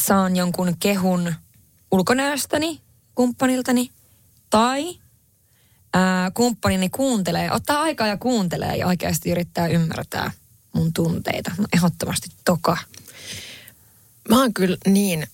saan 0.05 0.35
jonkun 0.35 0.75
kehun 0.79 1.33
ulkonäöstäni, 1.91 2.81
kumppaniltani, 3.15 3.91
tai 4.49 4.99
ää, 5.93 6.31
kumppanini 6.31 6.89
kuuntelee, 6.89 7.51
ottaa 7.51 7.81
aikaa 7.81 8.07
ja 8.07 8.17
kuuntelee 8.17 8.75
ja 8.77 8.87
oikeasti 8.87 9.31
yrittää 9.31 9.67
ymmärtää 9.67 10.31
mun 10.73 10.93
tunteita. 10.93 11.51
No, 11.57 11.65
ehdottomasti 11.73 12.29
toka. 12.45 12.77
Mä 14.29 14.39
oon 14.41 14.53
kyllä 14.53 14.77
niin 14.87 15.27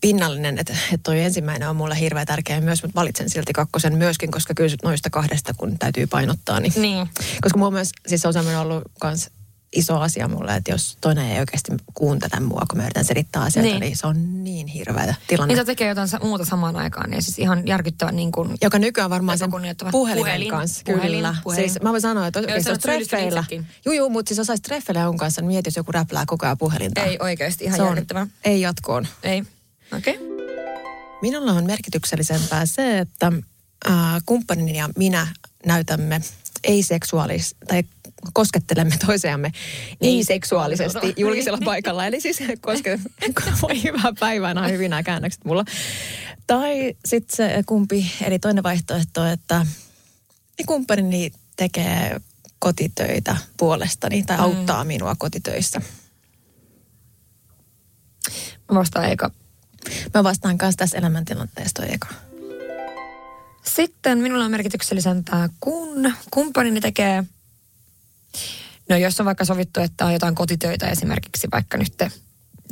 pinnallinen, 0.00 0.58
että, 0.58 0.72
että 0.72 1.02
toi 1.02 1.20
ensimmäinen 1.20 1.68
on 1.68 1.76
mulle 1.76 2.00
hirveän 2.00 2.26
tärkeä 2.26 2.60
myös, 2.60 2.82
mutta 2.82 3.00
valitsen 3.00 3.30
silti 3.30 3.52
kakkosen 3.52 3.98
myöskin, 3.98 4.30
koska 4.30 4.54
kyllä 4.54 4.76
noista 4.84 5.10
kahdesta, 5.10 5.54
kun 5.56 5.78
täytyy 5.78 6.06
painottaa, 6.06 6.60
niin... 6.60 6.72
Niin. 6.76 7.08
Koska 7.42 7.58
mulla 7.58 7.70
myös, 7.70 7.90
siis 8.06 8.26
on 8.26 8.34
ollut 8.60 8.82
kans 9.00 9.30
iso 9.74 10.00
asia 10.00 10.28
mulle, 10.28 10.56
että 10.56 10.70
jos 10.72 10.96
toinen 11.00 11.30
ei 11.30 11.38
oikeasti 11.40 11.72
kuuntele 11.94 12.40
mua, 12.40 12.62
kun 12.70 12.78
mä 12.78 12.84
yritän 12.84 13.04
selittää 13.04 13.42
asioita, 13.42 13.62
niin, 13.68 13.80
Niin. 13.80 13.80
niin 13.80 13.96
se 13.96 14.06
on 14.06 14.44
niin 14.44 14.66
hirveä 14.66 15.14
tilanne. 15.26 15.54
Niitä 15.54 15.64
tekee 15.64 15.88
jotain 15.88 16.08
muuta 16.22 16.44
samaan 16.44 16.76
aikaan, 16.76 17.10
niin 17.10 17.22
siis 17.22 17.38
ihan 17.38 17.66
järkyttävän 17.66 18.16
niin 18.16 18.32
kuin, 18.32 18.56
Joka 18.62 18.78
nykyään 18.78 19.10
varmaan 19.10 19.38
sen 19.38 19.50
puhelimen 19.50 19.76
Puhelin, 19.92 20.48
kanssa, 20.50 20.82
puhelin, 20.86 21.10
kyllä. 21.16 21.36
puhelin. 21.44 21.70
Siis 21.70 21.82
mä 21.82 21.90
voin 21.90 22.00
sanoa, 22.00 22.26
että 22.26 22.40
jos 22.40 22.48
oot 22.48 22.54
syyllistynyt 22.62 22.80
treffeillä, 22.80 23.44
juu, 23.84 23.94
juu, 23.94 24.10
mutta 24.10 24.28
siis 24.28 24.38
jos 24.38 24.50
olisi 24.50 24.62
treffeillä 24.62 25.00
jonkun 25.00 25.18
kanssa, 25.18 25.40
niin 25.40 25.46
mieti, 25.48 25.68
jos 25.68 25.76
joku 25.76 25.92
räplää 25.92 26.24
koko 26.26 26.46
ajan 26.46 26.58
puhelinta. 26.58 27.02
ei 27.04 27.16
oikeasti 27.20 27.64
ihan 27.64 27.76
se 27.76 27.82
on, 27.82 27.88
järkyttävää. 27.88 28.26
ei 28.44 28.60
jatkoon. 28.60 29.06
Ei, 29.22 29.44
okei. 29.96 30.14
Okay. 30.14 30.26
Minulla 31.22 31.52
on 31.52 31.64
merkityksellisempää 31.66 32.66
se, 32.66 32.98
että 32.98 33.32
äh, 33.90 33.92
kumppanini 34.26 34.78
ja 34.78 34.88
minä 34.96 35.26
näytämme 35.66 36.20
ei-seksuaalis 36.64 37.56
tai 37.68 37.84
koskettelemme 38.32 38.96
toisiamme 39.06 39.52
ei-seksuaalisesti 40.00 41.14
julkisella 41.16 41.58
paikalla. 41.64 42.06
Eli 42.06 42.20
siis 42.20 42.38
koske, 42.60 42.98
voi 43.62 43.82
hyvää 43.82 44.12
päivää, 44.20 44.54
nämä 44.54 44.66
on 44.66 44.72
hyvin 44.72 44.90
nämä 44.90 45.02
käännökset 45.02 45.44
mulla. 45.44 45.64
Tai 46.46 46.94
sitten 47.04 47.36
se 47.36 47.62
kumpi, 47.66 48.12
eli 48.26 48.38
toinen 48.38 48.62
vaihtoehto, 48.64 49.26
että 49.26 49.66
kumppanini 50.66 51.32
tekee 51.56 52.20
kotitöitä 52.58 53.36
puolestani 53.56 54.22
tai 54.22 54.38
auttaa 54.38 54.84
minua 54.84 55.14
kotitöissä. 55.18 55.80
Mä 58.72 58.78
vastaan 58.78 59.12
eka. 59.12 59.30
Mä 60.14 60.24
vastaan 60.24 60.58
kanssa 60.58 60.78
tässä 60.78 60.98
elämäntilanteessa 60.98 61.74
toi 61.74 61.94
eka. 61.94 62.08
Sitten 63.66 64.18
minulla 64.18 64.44
on 64.44 64.50
merkityksellisempää, 64.50 65.48
kun 65.60 66.12
kumppanini 66.30 66.80
tekee, 66.80 67.24
no 68.88 68.96
jos 68.96 69.20
on 69.20 69.26
vaikka 69.26 69.44
sovittu, 69.44 69.80
että 69.80 70.06
on 70.06 70.12
jotain 70.12 70.34
kotitöitä 70.34 70.88
esimerkiksi 70.88 71.48
vaikka 71.52 71.78
nyt, 71.78 71.94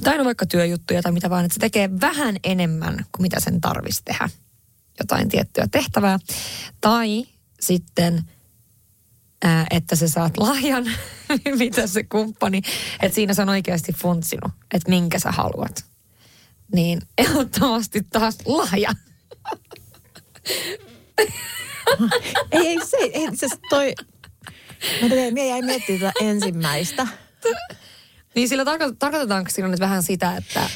tai 0.05 0.18
no 0.18 0.24
vaikka 0.24 0.46
työjuttuja 0.46 1.02
tai 1.02 1.12
mitä 1.12 1.31
vaan, 1.31 1.44
että 1.44 1.55
se 1.55 1.61
tekee 1.61 2.00
vähän 2.00 2.37
enemmän 2.44 3.05
kuin 3.12 3.22
mitä 3.22 3.40
sen 3.40 3.61
tarvitsisi 3.61 4.05
tehdä. 4.05 4.28
Jotain 5.00 5.28
tiettyä 5.28 5.66
tehtävää. 5.70 6.18
Tai 6.81 7.24
sitten, 7.61 8.22
ää, 9.44 9.66
että 9.70 9.96
sä 9.96 10.09
saat 10.09 10.38
lahjan, 10.38 10.85
mitä 11.59 11.87
se 11.87 12.05
kumppani, 12.05 12.62
että 13.02 13.14
siinä 13.14 13.35
se 13.35 13.42
on 13.42 13.48
oikeasti 13.48 13.92
funtsinut, 13.92 14.52
että 14.74 14.90
minkä 14.90 15.18
sä 15.18 15.31
haluat. 15.31 15.85
Niin 16.74 17.02
ehdottomasti 17.18 18.07
taas 18.12 18.38
lahja. 18.46 18.94
Ei, 22.52 22.66
ei 22.66 22.87
se, 22.87 22.96
ei 22.96 23.28
se 23.35 23.46
toi... 23.70 23.94
Mä 25.02 25.09
tein, 25.09 25.35
minä 25.35 25.46
jäin 25.46 25.64
miettimään 25.64 26.00
tätä 26.00 26.24
ensimmäistä. 26.24 27.07
Niin 28.35 28.48
sillä 28.48 28.64
tarko- 28.64 28.96
tarkoitetaanko 28.98 29.50
sillä 29.50 29.68
nyt 29.68 29.81
vähän 29.81 30.02
sitä, 30.02 30.37
että 30.37 30.70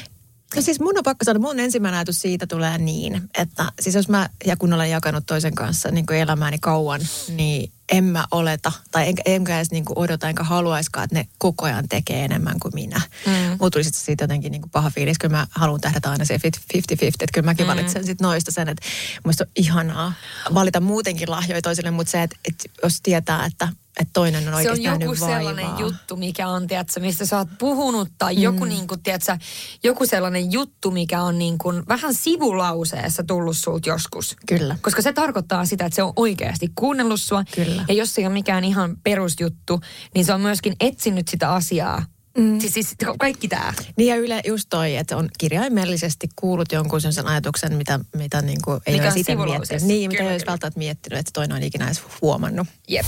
No 0.55 0.61
siis 0.61 0.79
mun 0.79 0.97
on 0.97 1.03
pakko 1.03 1.25
sanoa, 1.25 1.41
mun 1.41 1.59
ensimmäinen 1.59 1.97
ajatus 1.97 2.21
siitä 2.21 2.47
tulee 2.47 2.77
niin, 2.77 3.29
että 3.37 3.71
siis 3.79 3.95
jos 3.95 4.09
mä 4.09 4.29
ja 4.45 4.57
kun 4.57 4.73
olen 4.73 4.89
jakanut 4.89 5.25
toisen 5.25 5.55
kanssa 5.55 5.91
niin 5.91 6.05
kuin 6.05 6.19
elämääni 6.19 6.57
kauan, 6.59 7.01
niin 7.27 7.71
en 7.91 8.03
mä 8.03 8.25
oleta 8.31 8.71
tai 8.91 9.07
enkä, 9.07 9.21
enkä 9.25 9.57
edes 9.57 9.71
niin 9.71 9.85
kuin 9.85 9.99
odota 9.99 10.29
enkä 10.29 10.43
haluaiskaan, 10.43 11.03
että 11.03 11.15
ne 11.15 11.27
koko 11.37 11.65
ajan 11.65 11.89
tekee 11.89 12.25
enemmän 12.25 12.59
kuin 12.59 12.73
minä. 12.73 13.01
Mm. 13.25 13.31
Mulla 13.31 13.69
tuli 13.69 13.83
sitten 13.83 14.01
siitä 14.01 14.23
jotenkin 14.23 14.51
niin 14.51 14.61
kuin 14.61 14.71
paha 14.71 14.89
fiilis, 14.89 15.17
kyllä 15.17 15.37
mä 15.37 15.47
haluan 15.51 15.81
tähdätä 15.81 16.11
aina 16.11 16.25
se 16.25 16.37
50-50, 16.37 16.39
että 16.39 17.25
kyllä 17.33 17.45
mäkin 17.45 17.65
mm. 17.65 17.69
valitsen 17.69 18.05
sitten 18.05 18.25
noista 18.25 18.51
sen, 18.51 18.69
että 18.69 18.85
musta 19.25 19.43
on 19.43 19.51
ihanaa 19.55 20.13
valita 20.53 20.79
muutenkin 20.79 21.31
lahjoja 21.31 21.61
toisille, 21.61 21.91
mutta 21.91 22.11
se, 22.11 22.23
että, 22.23 22.37
että 22.45 22.63
jos 22.83 23.01
tietää, 23.01 23.45
että, 23.45 23.67
että 23.99 24.13
toinen 24.13 24.53
on 24.53 24.61
se 24.61 24.69
on 24.69 24.73
oikeasti 24.73 25.03
joku 25.03 25.15
sellainen 25.15 25.65
vaivaa. 25.65 25.81
juttu, 25.81 26.15
mikä 26.15 26.47
on, 26.47 26.67
tiedätkö, 26.67 26.99
mistä 26.99 27.25
sä 27.25 27.37
oot 27.37 27.47
puhunut, 27.59 28.09
tai 28.17 28.35
mm. 28.35 28.41
joku, 28.41 28.65
niin 28.65 28.87
kuin, 28.87 29.03
tiedätkö, 29.03 29.37
joku 29.83 30.05
sellainen 30.05 30.51
juttu, 30.51 30.91
mikä 30.91 31.21
on 31.21 31.39
niin 31.39 31.57
kuin, 31.57 31.83
vähän 31.87 32.13
sivulauseessa 32.13 33.23
tullut 33.23 33.57
sulta 33.57 33.89
joskus. 33.89 34.35
Kyllä. 34.45 34.77
Koska 34.81 35.01
se 35.01 35.13
tarkoittaa 35.13 35.65
sitä, 35.65 35.85
että 35.85 35.95
se 35.95 36.03
on 36.03 36.13
oikeasti 36.15 36.71
kuunnellut 36.75 37.21
sua. 37.21 37.43
Kyllä. 37.55 37.85
Ja 37.87 37.93
jos 37.93 38.15
se 38.15 38.21
ei 38.21 38.27
ole 38.27 38.33
mikään 38.33 38.63
ihan 38.63 38.97
perusjuttu, 39.03 39.81
niin 40.15 40.25
se 40.25 40.33
on 40.33 40.41
myöskin 40.41 40.75
etsinyt 40.79 41.27
sitä 41.27 41.53
asiaa. 41.53 42.05
Mm. 42.37 42.59
Siis, 42.59 42.73
siis 42.73 42.95
kaikki 43.19 43.47
tämä. 43.47 43.73
Niin 43.95 44.07
ja 44.07 44.15
Yle 44.15 44.41
just 44.47 44.67
toi, 44.69 44.95
että 44.95 45.17
on 45.17 45.29
kirjaimellisesti 45.37 46.29
kuullut 46.35 46.71
jonkun 46.71 47.01
sen 47.01 47.27
ajatuksen, 47.27 47.75
mitä, 47.75 47.99
mitä 48.15 48.41
niin 48.41 48.61
kuin 48.63 48.81
ei 48.85 48.93
Mikä 48.93 49.07
ole 49.07 49.19
itse 49.19 49.35
miettinyt. 49.35 49.83
Niin, 49.83 50.09
mitä 50.09 50.17
Kyllä, 50.17 50.31
ei 50.31 50.33
olisi 50.33 50.45
välttämättä 50.45 50.77
miettinyt, 50.77 51.19
että 51.19 51.31
toinen 51.33 51.57
on 51.57 51.63
ikinä 51.63 51.85
edes 51.85 52.01
huomannut. 52.21 52.67
Jep. 52.87 53.05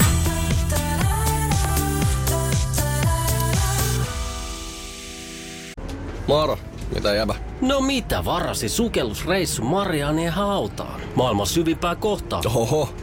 Moro, 6.28 6.60
mitä 6.96 7.14
jäbä? 7.14 7.36
No 7.62 7.82
mitä 7.82 8.26
varasi 8.26 8.70
sukellusreissu 8.70 9.64
Marianien 9.64 10.34
hautaan? 10.34 11.02
Maailman 11.16 11.48
syvimpää 11.48 11.96
kohtaa. 11.96 12.42
Oho, 12.46 12.94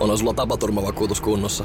on 0.00 0.18
sulla 0.18 0.34
tapaturmavakuutus 0.34 1.20
kunnossa. 1.20 1.64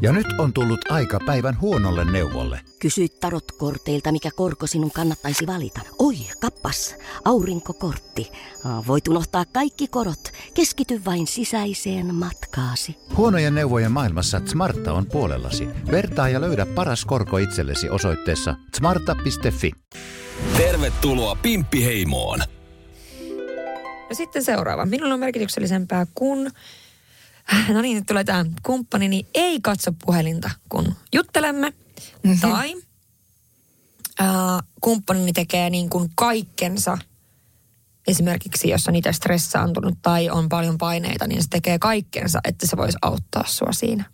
Ja 0.00 0.12
nyt 0.12 0.26
on 0.38 0.52
tullut 0.52 0.80
aika 0.90 1.20
päivän 1.26 1.60
huonolle 1.60 2.04
neuvolle. 2.04 2.60
Kysy 2.78 3.08
tarotkorteilta, 3.08 4.12
mikä 4.12 4.30
korko 4.36 4.66
sinun 4.66 4.90
kannattaisi 4.90 5.46
valita. 5.46 5.80
Oi, 5.98 6.14
kappas, 6.40 6.96
aurinkokortti. 7.24 8.32
Voit 8.86 9.08
unohtaa 9.08 9.44
kaikki 9.52 9.88
korot. 9.88 10.32
Keskity 10.54 11.00
vain 11.04 11.26
sisäiseen 11.26 12.14
matkaasi. 12.14 12.96
Huonojen 13.16 13.54
neuvojen 13.54 13.92
maailmassa 13.92 14.40
Smarta 14.46 14.92
on 14.92 15.06
puolellasi. 15.06 15.68
Vertaa 15.90 16.28
ja 16.28 16.40
löydä 16.40 16.66
paras 16.66 17.04
korko 17.04 17.38
itsellesi 17.38 17.90
osoitteessa 17.90 18.54
smarta.fi. 18.76 19.72
Tervetuloa 20.56 21.36
Pimppiheimoon. 21.42 22.40
Ja 24.08 24.14
sitten 24.14 24.44
seuraava. 24.44 24.86
Minulla 24.86 25.14
on 25.14 25.20
merkityksellisempää, 25.20 26.06
kun... 26.14 26.50
No 27.74 27.80
niin, 27.82 27.96
nyt 27.96 28.06
tulee 28.06 28.24
tämä 28.24 28.44
kumppanini 28.62 29.26
ei 29.34 29.60
katso 29.60 29.92
puhelinta, 30.04 30.50
kun 30.68 30.94
juttelemme. 31.12 31.72
Mm-hmm. 32.22 32.40
Tai 32.40 32.74
äh, 34.20 34.26
kumppanini 34.80 35.32
tekee 35.32 35.70
niin 35.70 35.90
kuin 35.90 36.10
kaikkensa. 36.14 36.98
Esimerkiksi 38.06 38.68
jos 38.68 38.88
on 38.88 38.96
itse 38.96 39.12
stressaantunut 39.12 39.98
tai 40.02 40.30
on 40.30 40.48
paljon 40.48 40.78
paineita, 40.78 41.26
niin 41.26 41.42
se 41.42 41.48
tekee 41.48 41.78
kaikkensa, 41.78 42.40
että 42.44 42.66
se 42.66 42.76
voisi 42.76 42.98
auttaa 43.02 43.44
sua 43.46 43.72
siinä. 43.72 44.04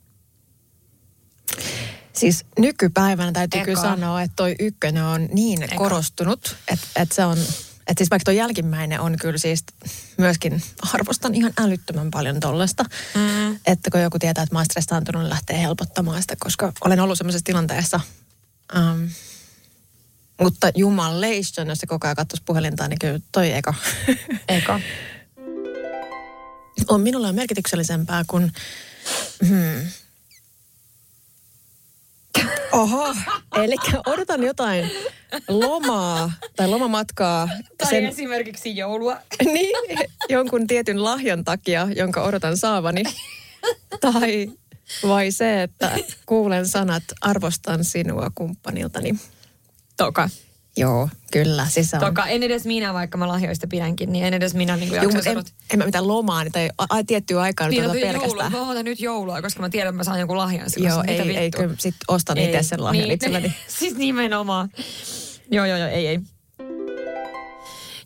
Siis 2.12 2.44
nykypäivänä 2.58 3.32
täytyy 3.32 3.60
Eka. 3.60 3.64
kyllä 3.64 3.80
sanoa, 3.80 4.22
että 4.22 4.36
toi 4.36 4.54
ykkönen 4.60 5.04
on 5.04 5.28
niin 5.32 5.62
Eka. 5.62 5.76
korostunut, 5.76 6.56
että, 6.68 6.86
että 6.96 7.14
se 7.14 7.24
on... 7.24 7.38
Että 7.86 8.00
siis 8.00 8.10
vaikka 8.10 8.24
tuo 8.24 8.34
jälkimmäinen 8.34 9.00
on 9.00 9.16
kyllä 9.20 9.38
siis 9.38 9.64
myöskin, 10.18 10.62
arvostan 10.92 11.34
ihan 11.34 11.52
älyttömän 11.58 12.10
paljon 12.10 12.40
tollasta. 12.40 12.84
Mm. 13.14 13.58
Että 13.66 13.90
kun 13.90 14.00
joku 14.00 14.18
tietää, 14.18 14.42
että 14.42 14.54
mä 14.54 14.58
oon 14.58 14.66
stressaantunut, 14.66 15.22
niin 15.22 15.30
lähtee 15.30 15.62
helpottamaan 15.62 16.22
sitä, 16.22 16.34
koska 16.40 16.72
olen 16.80 17.00
ollut 17.00 17.18
semmoisessa 17.18 17.44
tilanteessa. 17.44 18.00
Um, 18.76 19.08
mutta 20.40 20.70
jumalation, 20.74 21.68
jos 21.68 21.78
se 21.78 21.86
koko 21.86 22.06
ajan 22.06 22.16
katsoisi 22.16 22.42
puhelintaan, 22.46 22.90
niin 22.90 22.98
kyllä 22.98 23.20
toi 23.32 23.52
eka. 23.52 23.74
Eka. 24.48 24.80
on 26.88 27.00
minulle 27.00 27.32
merkityksellisempää 27.32 28.24
kuin... 28.26 28.52
Hmm. 29.48 29.86
Oho, 32.72 33.14
eli 33.56 33.74
odotan 34.06 34.42
jotain 34.42 34.90
lomaa 35.48 36.32
tai 36.56 36.68
lomamatkaa. 36.68 37.48
Tai 37.78 37.90
sen, 37.90 38.06
esimerkiksi 38.06 38.76
joulua. 38.76 39.16
niin, 39.44 39.76
jonkun 40.28 40.66
tietyn 40.66 41.04
lahjan 41.04 41.44
takia, 41.44 41.88
jonka 41.96 42.22
odotan 42.22 42.56
saavani. 42.56 43.02
Tai 44.00 44.50
vai 45.08 45.30
se, 45.30 45.62
että 45.62 45.90
kuulen 46.26 46.68
sanat 46.68 47.02
arvostan 47.20 47.84
sinua 47.84 48.30
kumppaniltani. 48.34 49.14
Toka. 49.96 50.28
Joo, 50.76 51.08
kyllä. 51.32 51.66
Siis 51.68 51.94
on. 51.94 52.00
Toka, 52.00 52.26
en 52.26 52.42
edes 52.42 52.64
minä, 52.64 52.94
vaikka 52.94 53.18
mä 53.18 53.28
lahjoista 53.28 53.66
pidänkin, 53.66 54.12
niin 54.12 54.24
en 54.24 54.34
edes 54.34 54.54
minä 54.54 54.76
niin 54.76 54.88
kuin 54.88 55.02
mutta 55.02 55.18
en, 55.18 55.24
sanot. 55.24 55.46
en 55.70 55.78
mä 55.78 55.84
mitään 55.84 56.08
lomaa, 56.08 56.44
niin 56.44 56.52
tai 56.52 56.70
a, 56.78 56.86
a, 56.88 57.04
tiettyä 57.04 57.40
aikaa 57.40 57.68
Niin, 57.68 57.82
tuota 57.82 57.98
no, 57.98 58.00
joulua. 58.00 58.20
pelkästään. 58.20 58.52
Mä 58.52 58.68
ootan 58.68 58.84
nyt 58.84 59.00
joulua, 59.00 59.42
koska 59.42 59.60
mä 59.60 59.68
tiedän, 59.68 59.88
että 59.90 59.96
mä 59.96 60.04
saan 60.04 60.18
jonkun 60.18 60.36
lahjan 60.36 60.70
silloin. 60.70 60.94
Joo, 60.94 61.04
ei, 61.06 61.36
ei, 61.36 61.50
kyllä 61.50 61.74
sit 61.78 61.94
ostan 62.08 62.38
itse 62.38 62.62
sen 62.62 62.84
lahjan 62.84 63.02
niin, 63.02 63.14
itselleni. 63.14 63.54
siis 63.78 63.96
nimenomaan. 63.96 64.70
Joo, 65.50 65.66
joo, 65.66 65.78
joo, 65.78 65.88
ei, 65.88 66.06
ei. 66.06 66.20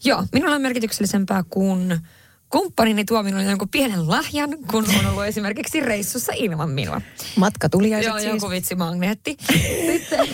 Joo, 0.05 0.25
minulla 0.33 0.55
on 0.55 0.63
merkityksellisempää 0.63 1.45
kuin 1.51 2.01
kumppanini 2.51 3.05
tuo 3.05 3.23
minulle 3.23 3.45
jonkun 3.45 3.69
pienen 3.69 4.09
lahjan, 4.09 4.51
kun 4.71 4.85
on 4.99 5.07
ollut 5.07 5.25
esimerkiksi 5.25 5.81
reissussa 5.81 6.33
ilman 6.37 6.71
minua. 6.71 7.01
Matka 7.37 7.69
tuli 7.69 7.91
Joo, 7.91 8.19
siis. 8.19 8.25
joku 8.25 8.51
vitsi 8.51 8.75
magneetti. 8.75 9.37
Sitten, 9.87 10.29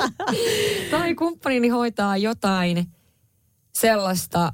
tai 0.90 1.14
kumppanini 1.14 1.68
hoitaa 1.68 2.16
jotain 2.16 2.86
sellaista, 3.74 4.52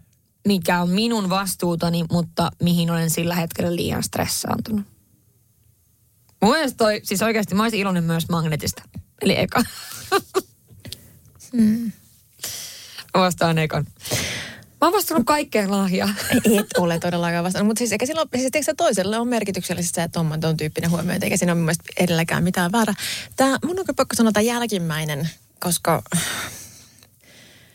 mikä 0.48 0.80
on 0.80 0.90
minun 0.90 1.30
vastuutani, 1.30 2.04
mutta 2.10 2.50
mihin 2.62 2.90
olen 2.90 3.10
sillä 3.10 3.34
hetkellä 3.34 3.76
liian 3.76 4.02
stressaantunut. 4.02 4.86
Mun 6.42 6.52
mielestä 6.52 6.76
toi, 6.76 7.00
siis 7.02 7.22
oikeasti 7.22 7.54
mä 7.54 7.62
olisin 7.62 7.80
iloinen 7.80 8.04
myös 8.04 8.28
magnetista. 8.28 8.82
Eli 9.22 9.38
eka. 9.38 9.62
Mm. 11.52 11.92
Vastaan 13.14 13.58
ekan. 13.58 13.86
Mä 14.82 14.86
oon 14.86 14.92
vastannut 14.92 15.26
kaikkeen 15.26 15.70
lahjaa. 15.70 16.08
Et 16.58 16.66
ole 16.78 16.98
todellakaan 16.98 17.44
vastannut. 17.44 17.66
Mutta 17.66 17.78
siis 17.78 17.92
eikä 17.92 18.06
silloin, 18.06 18.28
siis 18.36 18.66
sä, 18.66 18.74
toiselle 18.76 19.18
on 19.18 19.28
merkityksellistä 19.28 19.94
se, 19.94 20.02
että 20.02 20.20
on 20.20 20.40
ton 20.40 20.56
tyyppinen 20.56 20.90
huomiointi, 20.90 21.26
eikä 21.26 21.36
siinä 21.36 21.52
ole 21.52 21.58
mun 21.58 21.64
mielestä 21.64 21.84
edelläkään 21.96 22.44
mitään 22.44 22.72
väärää. 22.72 22.94
Tämä, 23.36 23.58
mun 23.64 23.78
on 23.78 23.84
pakko 23.96 24.16
sanoa 24.16 24.40
jälkimmäinen, 24.42 25.28
koska 25.60 26.02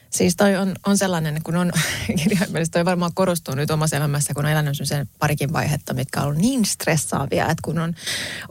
Siis 0.10 0.36
toi 0.36 0.56
on, 0.56 0.76
on 0.86 0.98
sellainen, 0.98 1.44
kun 1.44 1.56
on, 1.56 1.72
kirjaimellisesti 2.24 2.74
toi 2.74 2.86
varmaan 2.86 3.12
korostuu 3.14 3.56
nyt 3.56 3.72
omassa 3.72 3.96
elämässä, 3.96 4.34
kun 4.34 4.46
on 4.46 4.52
elänyt 4.52 4.78
sen 4.84 5.10
parikin 5.20 5.54
vaihetta, 5.54 5.94
mitkä 5.94 6.20
on 6.20 6.28
ollut 6.28 6.42
niin 6.42 6.66
stressaavia, 6.66 7.44
että 7.44 7.62
kun 7.62 7.80
on, 7.80 7.96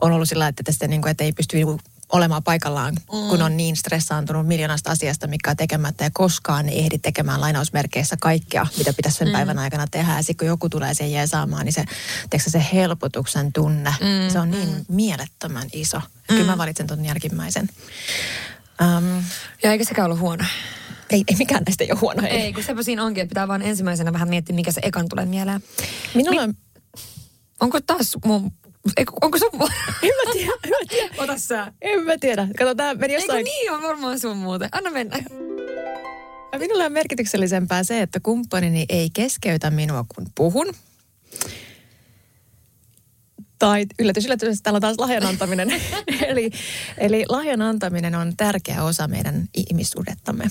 on 0.01 0.11
ollut 0.11 0.29
sillä, 0.29 0.47
että, 0.47 0.63
tästä, 0.63 0.87
niin 0.87 1.01
kuin, 1.01 1.11
että 1.11 1.23
ei 1.23 1.31
pysty 1.31 1.55
niin 1.55 1.67
kuin 1.67 1.79
olemaan 2.11 2.43
paikallaan, 2.43 2.93
mm. 2.93 3.29
kun 3.29 3.41
on 3.41 3.57
niin 3.57 3.75
stressaantunut 3.75 4.47
miljoonasta 4.47 4.91
asiasta, 4.91 5.27
mikä 5.27 5.49
on 5.49 5.57
tekemättä 5.57 6.03
ja 6.03 6.09
koskaan 6.13 6.69
ei 6.69 6.79
ehdi 6.79 6.97
tekemään 6.97 7.41
lainausmerkeissä 7.41 8.17
kaikkea, 8.21 8.67
mitä 8.77 8.93
pitäisi 8.93 9.17
sen 9.17 9.27
mm. 9.27 9.31
päivän 9.31 9.59
aikana 9.59 9.87
tehdä. 9.87 10.15
Ja 10.15 10.21
sitten 10.21 10.37
kun 10.37 10.47
joku 10.47 10.69
tulee 10.69 10.93
siihen 10.93 11.13
jeesaamaan, 11.13 11.65
niin 11.65 11.73
se, 11.73 11.85
tiedätkö, 12.29 12.49
se 12.51 12.65
helpotuksen 12.73 13.53
tunne, 13.53 13.89
mm. 13.89 14.31
se 14.31 14.39
on 14.39 14.51
niin 14.51 14.69
mm. 14.69 14.85
mielettömän 14.87 15.67
iso. 15.73 15.97
Mm. 15.97 16.03
Kyllä 16.27 16.51
mä 16.51 16.57
valitsen 16.57 16.87
tuon 16.87 17.05
jälkimmäisen. 17.05 17.69
Um, 18.81 19.23
ja 19.63 19.71
eikä 19.71 19.83
sekään 19.83 20.05
ollut 20.05 20.19
huono. 20.19 20.45
Ei, 21.09 21.23
ei 21.27 21.35
mikään 21.35 21.63
näistä 21.65 21.83
ei 21.83 21.91
ole 21.91 21.99
huono. 21.99 22.27
Ei, 22.27 22.53
kun 22.53 22.63
sepä 22.63 22.83
siinä 22.83 23.03
onkin, 23.03 23.21
että 23.21 23.29
pitää 23.29 23.47
vaan 23.47 23.61
ensimmäisenä 23.61 24.13
vähän 24.13 24.29
miettiä, 24.29 24.55
mikä 24.55 24.71
se 24.71 24.81
ekan 24.83 25.09
tulee 25.09 25.25
mieleen. 25.25 25.63
Minulla 26.13 26.47
Mi- 26.47 26.53
Onko 27.59 27.81
taas 27.81 28.17
mun 28.25 28.51
Eiku, 28.97 29.13
onko 29.21 29.37
sun... 29.37 29.49
En 30.03 30.11
mä 30.25 30.33
tiedä, 30.33 30.51
en 30.63 30.69
mä 30.69 30.77
tiedä. 30.89 31.13
Ota 31.17 31.37
sä. 31.37 31.73
En 31.81 32.03
mä 32.03 32.17
tiedä. 32.19 32.47
Kato, 32.57 32.75
tää 32.75 32.95
meni 32.95 33.13
jossain... 33.13 33.37
Eikö 33.37 33.49
niin 33.49 33.71
on 33.71 33.81
varmaan 33.81 34.19
sun 34.19 34.37
muuten? 34.37 34.69
Anna 34.71 34.89
mennä. 34.89 35.17
Minulle 36.59 36.85
on 36.85 36.91
merkityksellisempää 36.91 37.83
se, 37.83 38.01
että 38.01 38.19
kumppanini 38.19 38.85
ei 38.89 39.09
keskeytä 39.13 39.71
minua, 39.71 40.05
kun 40.15 40.27
puhun. 40.35 40.73
Tai 43.59 43.85
yllätys, 43.99 44.25
yllätys, 44.25 44.61
täällä 44.61 44.77
on 44.77 44.81
taas 44.81 44.99
lahjan 44.99 45.25
antaminen. 45.25 45.69
eli, 46.27 46.51
eli 46.97 47.25
lahjan 47.29 47.61
antaminen 47.61 48.15
on 48.15 48.37
tärkeä 48.37 48.83
osa 48.83 49.07
meidän 49.07 49.49
ihmissuhdettamme. 49.53 50.45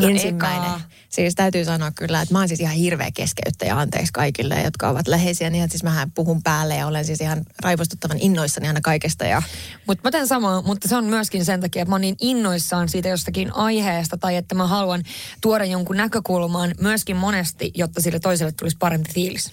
No 0.00 0.08
ensimmäinen. 0.08 0.70
Eka. 0.70 0.80
Siis 1.08 1.34
täytyy 1.34 1.64
sanoa 1.64 1.90
kyllä, 1.90 2.22
että 2.22 2.34
mä 2.34 2.38
oon 2.38 2.48
siis 2.48 2.60
ihan 2.60 2.74
hirveä 2.74 3.10
keskeyttäjä 3.14 3.78
anteeksi 3.78 4.12
kaikille, 4.12 4.62
jotka 4.62 4.88
ovat 4.88 5.08
läheisiä. 5.08 5.50
Niin 5.50 5.70
siis 5.70 5.82
mä 5.82 6.08
puhun 6.14 6.42
päälle 6.42 6.76
ja 6.76 6.86
olen 6.86 7.04
siis 7.04 7.20
ihan 7.20 7.42
raivostuttavan 7.62 8.18
innoissani 8.20 8.68
aina 8.68 8.80
kaikesta. 8.80 9.24
Ja... 9.24 9.42
Mutta 9.86 10.00
mä 10.04 10.10
teen 10.10 10.26
samaa, 10.26 10.62
mutta 10.62 10.88
se 10.88 10.96
on 10.96 11.04
myöskin 11.04 11.44
sen 11.44 11.60
takia, 11.60 11.82
että 11.82 11.90
mä 11.90 11.94
oon 11.94 12.00
niin 12.00 12.16
innoissaan 12.20 12.88
siitä 12.88 13.08
jostakin 13.08 13.54
aiheesta 13.54 14.16
tai 14.16 14.36
että 14.36 14.54
mä 14.54 14.66
haluan 14.66 15.02
tuoda 15.40 15.64
jonkun 15.64 15.96
näkökulmaan 15.96 16.74
myöskin 16.80 17.16
monesti, 17.16 17.70
jotta 17.74 18.02
sille 18.02 18.20
toiselle 18.20 18.52
tulisi 18.52 18.76
parempi 18.78 19.12
fiilis. 19.12 19.52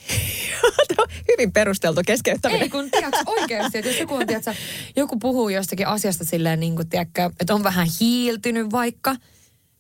Hyvin 1.32 1.52
perusteltu 1.52 2.02
keskeyttäminen. 2.06 2.64
Ei 2.64 2.70
kun 2.70 2.92
tiedätkö, 2.92 3.24
oikeasti, 3.26 3.78
että 3.78 3.90
jos 3.90 4.00
joku, 4.00 4.16
on, 4.16 4.28
tiedätkö, 4.28 4.54
joku 4.96 5.20
puhuu 5.20 5.50
jostakin 5.50 5.88
asiasta 5.88 6.26
silleen, 6.26 6.60
niin 6.60 6.76
kuin, 6.76 6.90
tiedätkö, 6.90 7.30
että 7.40 7.56
on 7.56 7.64
vähän 7.64 7.88
hiiltynyt 8.00 8.72
vaikka– 8.72 9.16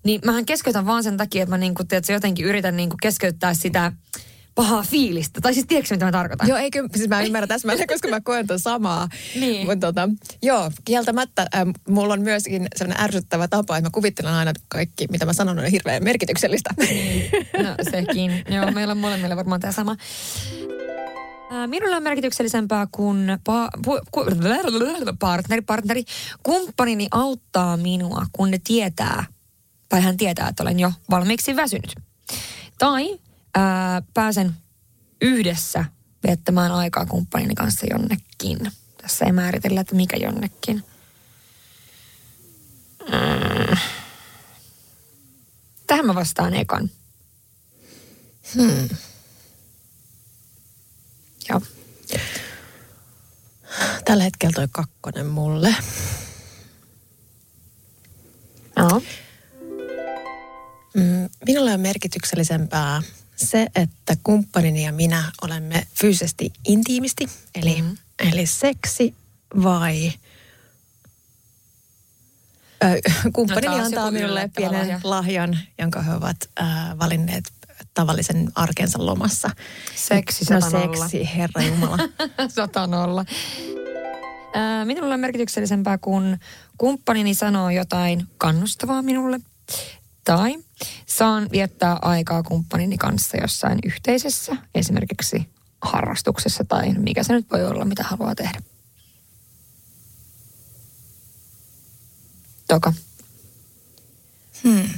niin 0.03 0.21
mähän 0.25 0.45
keskeytän 0.45 0.85
vaan 0.85 1.03
sen 1.03 1.17
takia, 1.17 1.43
että 1.43 1.55
mä 1.55 1.57
niinku, 1.57 1.83
tiedätkö, 1.83 2.13
jotenkin 2.13 2.45
yritän 2.45 2.75
niinku 2.75 2.95
keskeyttää 3.01 3.53
sitä 3.53 3.91
pahaa 4.55 4.83
fiilistä. 4.83 5.41
Tai 5.41 5.53
siis 5.53 5.65
tiedätkö, 5.67 5.95
mitä 5.95 6.05
mä 6.05 6.11
tarkoitan? 6.11 6.47
Joo, 6.47 6.57
eikö, 6.57 6.89
siis 6.95 7.09
mä 7.09 7.21
ymmärrän 7.21 7.47
täsmälleen, 7.47 7.87
koska 7.87 8.07
mä 8.07 8.21
koen 8.21 8.47
ton 8.47 8.59
samaa. 8.59 9.09
niin. 9.39 9.67
Mutta 9.67 9.87
tota, 9.87 10.09
joo, 10.41 10.71
kieltämättä 10.85 11.41
äh, 11.55 11.61
mulla 11.89 12.13
on 12.13 12.21
myöskin 12.21 12.67
sellainen 12.75 13.03
ärsyttävä 13.03 13.47
tapa, 13.47 13.77
että 13.77 13.89
mä 13.89 13.93
kuvittelen 13.93 14.33
aina, 14.33 14.51
että 14.51 14.63
kaikki, 14.67 15.07
mitä 15.11 15.25
mä 15.25 15.33
sanon, 15.33 15.59
on 15.59 15.65
hirveän 15.65 16.03
merkityksellistä. 16.03 16.69
no 17.63 17.75
sekin. 17.91 18.43
Joo, 18.49 18.71
meillä 18.71 18.91
on 18.91 18.97
molemmilla 18.97 19.35
varmaan 19.35 19.61
tämä 19.61 19.71
sama. 19.71 19.95
Minulla 21.67 21.97
on 21.97 22.03
merkityksellisempää, 22.03 22.87
kun 22.91 23.27
pa- 23.49 23.79
pu- 23.87 24.03
ku- 24.11 24.25
partneri, 25.19 25.61
partneri, 25.61 26.03
kumppanini 26.43 27.07
auttaa 27.11 27.77
minua, 27.77 28.25
kun 28.31 28.51
ne 28.51 28.59
tietää, 28.63 29.25
tai 29.93 30.01
hän 30.01 30.17
tietää, 30.17 30.49
että 30.49 30.63
olen 30.63 30.79
jo 30.79 30.93
valmiiksi 31.09 31.55
väsynyt. 31.55 31.95
Tai 32.77 33.19
ää, 33.55 34.01
pääsen 34.13 34.53
yhdessä 35.21 35.85
viettämään 36.27 36.71
aikaa 36.71 37.05
kumppanini 37.05 37.55
kanssa 37.55 37.85
jonnekin. 37.89 38.71
Tässä 39.01 39.25
ei 39.25 39.31
määritellä, 39.31 39.81
että 39.81 39.95
mikä 39.95 40.17
jonnekin. 40.17 40.83
Mm. 43.01 43.77
Tähän 45.87 46.05
mä 46.05 46.15
vastaan 46.15 46.53
ekan. 46.53 46.91
Hmm. 48.55 48.89
Joo. 51.49 51.61
Tällä 54.05 54.23
hetkellä 54.23 54.53
toi 54.53 54.67
kakkonen 54.71 55.25
mulle. 55.25 55.75
Merkityksellisempää 61.93 63.01
se, 63.35 63.67
että 63.75 64.17
kumppanini 64.23 64.85
ja 64.85 64.91
minä 64.91 65.31
olemme 65.41 65.87
fyysisesti 65.95 66.53
intiimisti, 66.67 67.29
eli, 67.55 67.81
mm. 67.81 67.97
eli 68.19 68.45
seksi 68.45 69.15
vai 69.63 70.11
ö, 72.83 72.87
kumppanini 73.33 73.77
no, 73.77 73.85
antaa 73.85 74.11
minulle 74.11 74.49
pienen 74.55 74.79
lahja. 74.79 74.99
lahjan, 75.03 75.59
jonka 75.79 76.01
he 76.01 76.13
ovat 76.13 76.37
äh, 76.61 76.99
valinneet 76.99 77.53
tavallisen 77.93 78.51
arkensa 78.55 79.05
lomassa. 79.05 79.49
Seksi, 79.95 80.45
no 80.53 80.61
seksi, 80.61 81.29
herra 81.35 81.61
Jumala. 81.61 81.97
Satan 82.55 82.93
olla. 82.93 83.25
minulle 84.85 85.13
on 85.13 85.19
merkityksellisempää, 85.19 85.97
kun 85.97 86.37
kumppanini 86.77 87.33
sanoo 87.33 87.69
jotain 87.69 88.27
kannustavaa 88.37 89.01
minulle 89.01 89.39
tai 90.23 90.55
saan 91.05 91.47
viettää 91.51 91.97
aikaa 92.01 92.43
kumppanini 92.43 92.97
kanssa 92.97 93.37
jossain 93.37 93.79
yhteisessä, 93.85 94.55
esimerkiksi 94.75 95.49
harrastuksessa 95.81 96.63
tai 96.67 96.93
mikä 96.93 97.23
se 97.23 97.33
nyt 97.33 97.51
voi 97.51 97.65
olla, 97.65 97.85
mitä 97.85 98.03
haluaa 98.03 98.35
tehdä. 98.35 98.61
Toka. 102.67 102.93
Hmm. 104.63 104.89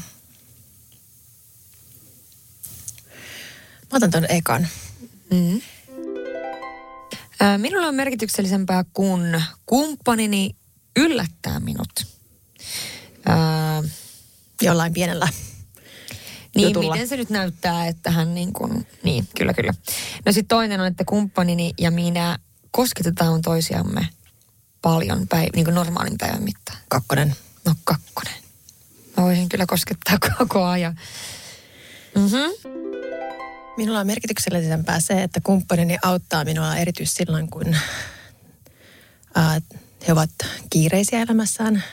Mä 3.91 3.97
otan 3.97 4.11
ton 4.11 4.25
ekan. 4.29 4.67
Mm. 5.31 5.61
Minulla 7.57 7.87
on 7.87 7.95
merkityksellisempää, 7.95 8.85
kun 8.93 9.41
kumppanini 9.65 10.55
yllättää 10.95 11.59
minut. 11.59 12.07
Ää, 13.25 13.83
Jollain 14.61 14.93
pienellä 14.93 15.27
niin, 16.55 16.67
jutulla. 16.67 16.93
miten 16.93 17.07
se 17.07 17.17
nyt 17.17 17.29
näyttää, 17.29 17.87
että 17.87 18.11
hän 18.11 18.35
niin 18.35 18.53
kuin, 18.53 18.87
niin, 19.03 19.27
kyllä, 19.37 19.53
kyllä. 19.53 19.73
No 20.25 20.31
sitten 20.31 20.57
toinen 20.57 20.79
on, 20.79 20.87
että 20.87 21.05
kumppanini 21.05 21.73
ja 21.79 21.91
minä 21.91 22.39
kosketetaan 22.71 23.41
toisiamme 23.41 24.09
paljon 24.81 25.19
päiv- 25.19 25.55
niin 25.55 25.65
kuin 25.65 25.75
normaalin 25.75 26.17
päivän 26.17 26.43
mittaan. 26.43 26.77
Kakkonen. 26.87 27.35
No 27.65 27.75
kakkonen. 27.83 28.33
Mä 29.17 29.23
voisin 29.23 29.49
kyllä 29.49 29.65
koskettaa 29.65 30.17
koko 30.37 30.63
ajan. 30.63 30.99
Mm-hmm. 32.15 32.71
Minulla 33.77 33.99
on 33.99 34.07
merkityksellisempää 34.07 34.99
se, 34.99 35.23
että 35.23 35.39
kumppanini 35.43 35.97
auttaa 36.03 36.45
minua 36.45 36.75
erityisesti 36.75 37.23
silloin, 37.23 37.49
kun 37.49 37.75
äh, 39.37 39.61
he 40.07 40.13
ovat 40.13 40.29
kiireisiä 40.69 41.21
elämässään. 41.21 41.83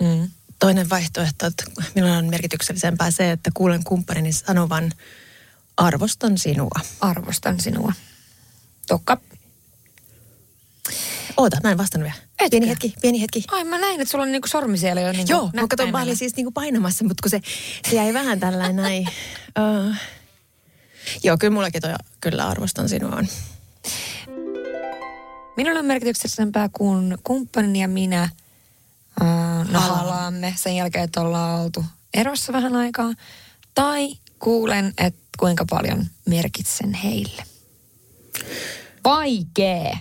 Mm. 0.00 0.30
Toinen 0.64 0.90
vaihtoehto, 0.90 1.46
että 1.46 1.64
minulla 1.94 2.16
on 2.16 2.24
merkityksellisempää 2.24 3.10
se, 3.10 3.30
että 3.30 3.50
kuulen 3.54 3.84
kumppanini 3.84 4.32
sanovan, 4.32 4.92
arvostan 5.76 6.38
sinua. 6.38 6.80
Arvostan 7.00 7.60
sinua. 7.60 7.92
Tokka. 8.86 9.16
Oota, 11.36 11.56
mä 11.62 11.70
en 11.70 11.78
vastannut 11.78 12.10
vielä. 12.10 12.26
Etkö? 12.40 12.50
Pieni 12.50 12.68
hetki, 12.68 12.94
pieni 13.00 13.20
hetki. 13.20 13.44
Ai 13.48 13.64
mä 13.64 13.78
näin, 13.78 14.00
että 14.00 14.10
sulla 14.10 14.24
on 14.24 14.32
niinku 14.32 14.48
sormi 14.48 14.78
siellä 14.78 15.00
jo 15.00 15.12
niinku 15.12 15.32
Joo, 15.32 15.50
mä 15.54 15.68
katson, 15.68 15.90
mä 15.90 16.02
olin 16.02 16.16
siis 16.16 16.36
niinku 16.36 16.50
painamassa, 16.50 17.04
mutta 17.04 17.22
kun 17.22 17.30
se, 17.30 17.40
se 17.90 17.96
jäi 17.96 18.14
vähän 18.14 18.40
tällainen 18.40 18.76
näin. 18.76 19.08
Uh, 19.58 19.94
Joo, 21.24 21.36
kyllä 21.38 21.54
mullakin 21.54 21.82
toi 21.82 21.94
kyllä 22.20 22.48
arvostan 22.48 22.88
sinua 22.88 23.16
on. 23.16 23.28
Minulla 25.56 25.78
on 25.78 25.86
merkityksellisempää 25.86 26.68
kuin 26.72 27.18
kumppanini 27.24 27.80
ja 27.80 27.88
minä 27.88 28.28
äh, 29.22 29.68
no, 29.70 29.80
halaamme 29.80 30.54
sen 30.56 30.76
jälkeen, 30.76 31.04
että 31.04 31.20
ollaan 31.20 31.60
oltu 31.60 31.84
erossa 32.14 32.52
vähän 32.52 32.76
aikaa. 32.76 33.12
Tai 33.74 34.08
kuulen, 34.38 34.94
että 34.98 35.20
kuinka 35.38 35.64
paljon 35.70 36.06
merkitsen 36.26 36.94
heille. 36.94 37.42
Vaikee. 39.04 39.98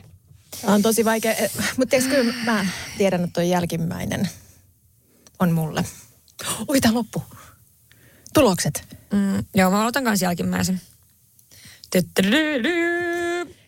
Tämä 0.62 0.74
on 0.74 0.82
tosi 0.82 1.06
vaikea, 1.06 1.34
eh, 1.34 1.52
mutta 1.78 1.98
kyllä 2.10 2.34
mä 2.46 2.66
tiedän, 2.98 3.24
että 3.24 3.34
toi 3.34 3.50
jälkimmäinen 3.50 4.30
on 5.40 5.52
mulle. 5.52 5.86
Oi, 6.68 6.82
tää 6.82 6.94
loppu. 6.94 7.24
Tulokset. 8.34 8.98
Mm, 9.14 9.46
joo, 9.56 9.72
mä 9.72 9.82
aloitan 9.82 10.04
kanssa 10.04 10.26
jälkimmäisen. 10.26 10.82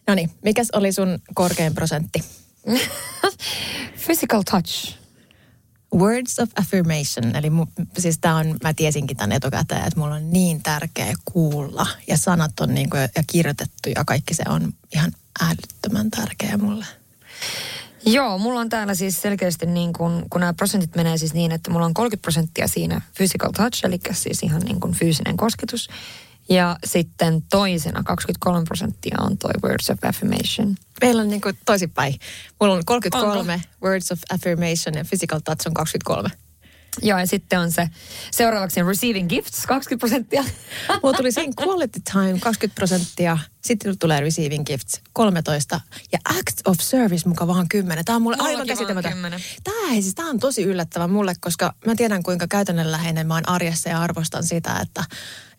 No 0.07 0.15
niin, 0.15 0.31
mikäs 0.41 0.67
oli 0.73 0.91
sun 0.91 1.19
korkein 1.33 1.75
prosentti? 1.75 2.23
Physical 4.05 4.43
touch. 4.51 5.04
Words 5.95 6.39
of 6.39 6.49
affirmation, 6.59 7.35
eli 7.35 7.49
mu, 7.49 7.65
siis 7.97 8.17
tää 8.19 8.35
on, 8.35 8.57
mä 8.63 8.73
tiesinkin 8.73 9.17
tämän 9.17 9.31
etukäteen, 9.31 9.87
että 9.87 9.99
mulla 9.99 10.15
on 10.15 10.31
niin 10.31 10.63
tärkeä 10.63 11.13
kuulla 11.25 11.87
ja 12.07 12.17
sanat 12.17 12.59
on 12.59 12.73
niin 12.73 12.89
kuin, 12.89 13.01
ja 13.01 13.23
kirjoitettu 13.27 13.89
ja 13.95 14.05
kaikki 14.05 14.33
se 14.33 14.43
on 14.49 14.73
ihan 14.93 15.11
älyttömän 15.41 16.11
tärkeä 16.11 16.57
mulle. 16.57 16.85
Joo, 18.05 18.37
mulla 18.37 18.59
on 18.59 18.69
täällä 18.69 18.95
siis 18.95 19.21
selkeästi 19.21 19.65
niin 19.65 19.93
kun, 19.93 20.25
kun 20.29 20.41
nämä 20.41 20.53
prosentit 20.53 20.95
menee 20.95 21.17
siis 21.17 21.33
niin, 21.33 21.51
että 21.51 21.71
mulla 21.71 21.85
on 21.85 21.93
30 21.93 22.21
prosenttia 22.21 22.67
siinä 22.67 23.01
physical 23.17 23.51
touch, 23.51 23.85
eli 23.85 23.99
siis 24.11 24.43
ihan 24.43 24.61
niin 24.61 24.79
kuin 24.79 24.93
fyysinen 24.93 25.37
kosketus. 25.37 25.89
Ja 26.49 26.77
sitten 26.85 27.41
toisena 27.41 28.03
23 28.03 28.63
prosenttia 28.65 29.17
on 29.19 29.37
toi 29.37 29.51
words 29.63 29.89
of 29.89 30.03
affirmation. 30.03 30.75
Meillä 31.01 31.21
on 31.21 31.27
niin 31.27 31.41
kuin 31.41 31.57
toisinpäin. 31.65 32.15
Mulla 32.61 32.73
on 32.73 32.85
33 32.85 33.39
Onko? 33.39 33.53
words 33.83 34.11
of 34.11 34.19
affirmation 34.33 34.95
ja 34.95 35.05
physical 35.09 35.39
touch 35.39 35.67
on 35.67 35.73
23. 35.73 36.29
Joo, 37.01 37.19
ja 37.19 37.27
sitten 37.27 37.59
on 37.59 37.71
se 37.71 37.89
seuraavaksi 38.31 38.81
on 38.81 38.87
receiving 38.87 39.29
gifts 39.29 39.65
20 39.65 39.99
prosenttia. 39.99 40.43
Mulla 41.03 41.17
tuli 41.17 41.31
siinä 41.31 41.53
quality 41.61 42.01
time 42.11 42.39
20 42.39 42.75
prosenttia, 42.75 43.37
sitten 43.61 43.99
tulee 43.99 44.21
receiving 44.21 44.65
gifts 44.65 45.01
13 45.13 45.81
ja 46.11 46.19
act 46.29 46.61
of 46.65 46.77
service 46.79 47.29
muka 47.29 47.47
vaan 47.47 47.69
10. 47.69 48.05
Tämä 48.05 48.15
on 48.15 48.21
mulle 48.21 48.37
aivan 48.39 48.67
käsittämätön. 48.67 49.41
Tämä, 49.63 49.91
ei, 49.91 50.01
siis, 50.01 50.15
tämä 50.15 50.29
on 50.29 50.39
tosi 50.39 50.63
yllättävä 50.63 51.07
mulle, 51.07 51.33
koska 51.39 51.73
mä 51.85 51.95
tiedän 51.95 52.23
kuinka 52.23 52.47
käytännönläheinen 52.47 53.27
mä 53.27 53.33
oon 53.33 53.49
arjessa 53.49 53.89
ja 53.89 54.01
arvostan 54.01 54.43
sitä, 54.43 54.79
että, 54.81 55.03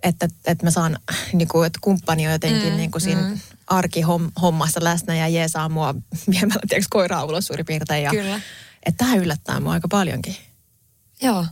että, 0.02 0.28
että 0.46 0.64
mä 0.64 0.70
saan, 0.70 0.98
niin 1.32 1.48
kuin, 1.48 1.66
että 1.66 1.78
kumppani 1.82 2.26
on 2.26 2.32
jotenkin 2.32 2.70
mm, 2.70 2.76
niin 2.76 2.90
kuin 2.90 3.02
siinä 3.02 3.20
mm. 3.20 3.40
arkihommassa 3.66 4.84
läsnä 4.84 5.16
ja 5.16 5.28
jeesaa 5.28 5.68
mua 5.68 5.94
viemällä 6.30 6.62
tiedätkö, 6.68 6.88
koiraa 6.90 7.24
ulos 7.24 7.44
suurin 7.44 7.66
piirtein. 7.66 8.04
Ja, 8.04 8.10
Kyllä. 8.10 8.40
Että 8.86 9.04
tämä 9.04 9.16
yllättää 9.16 9.60
mua 9.60 9.72
aika 9.72 9.88
paljonkin. 9.88 10.36
Joo. 11.22 11.46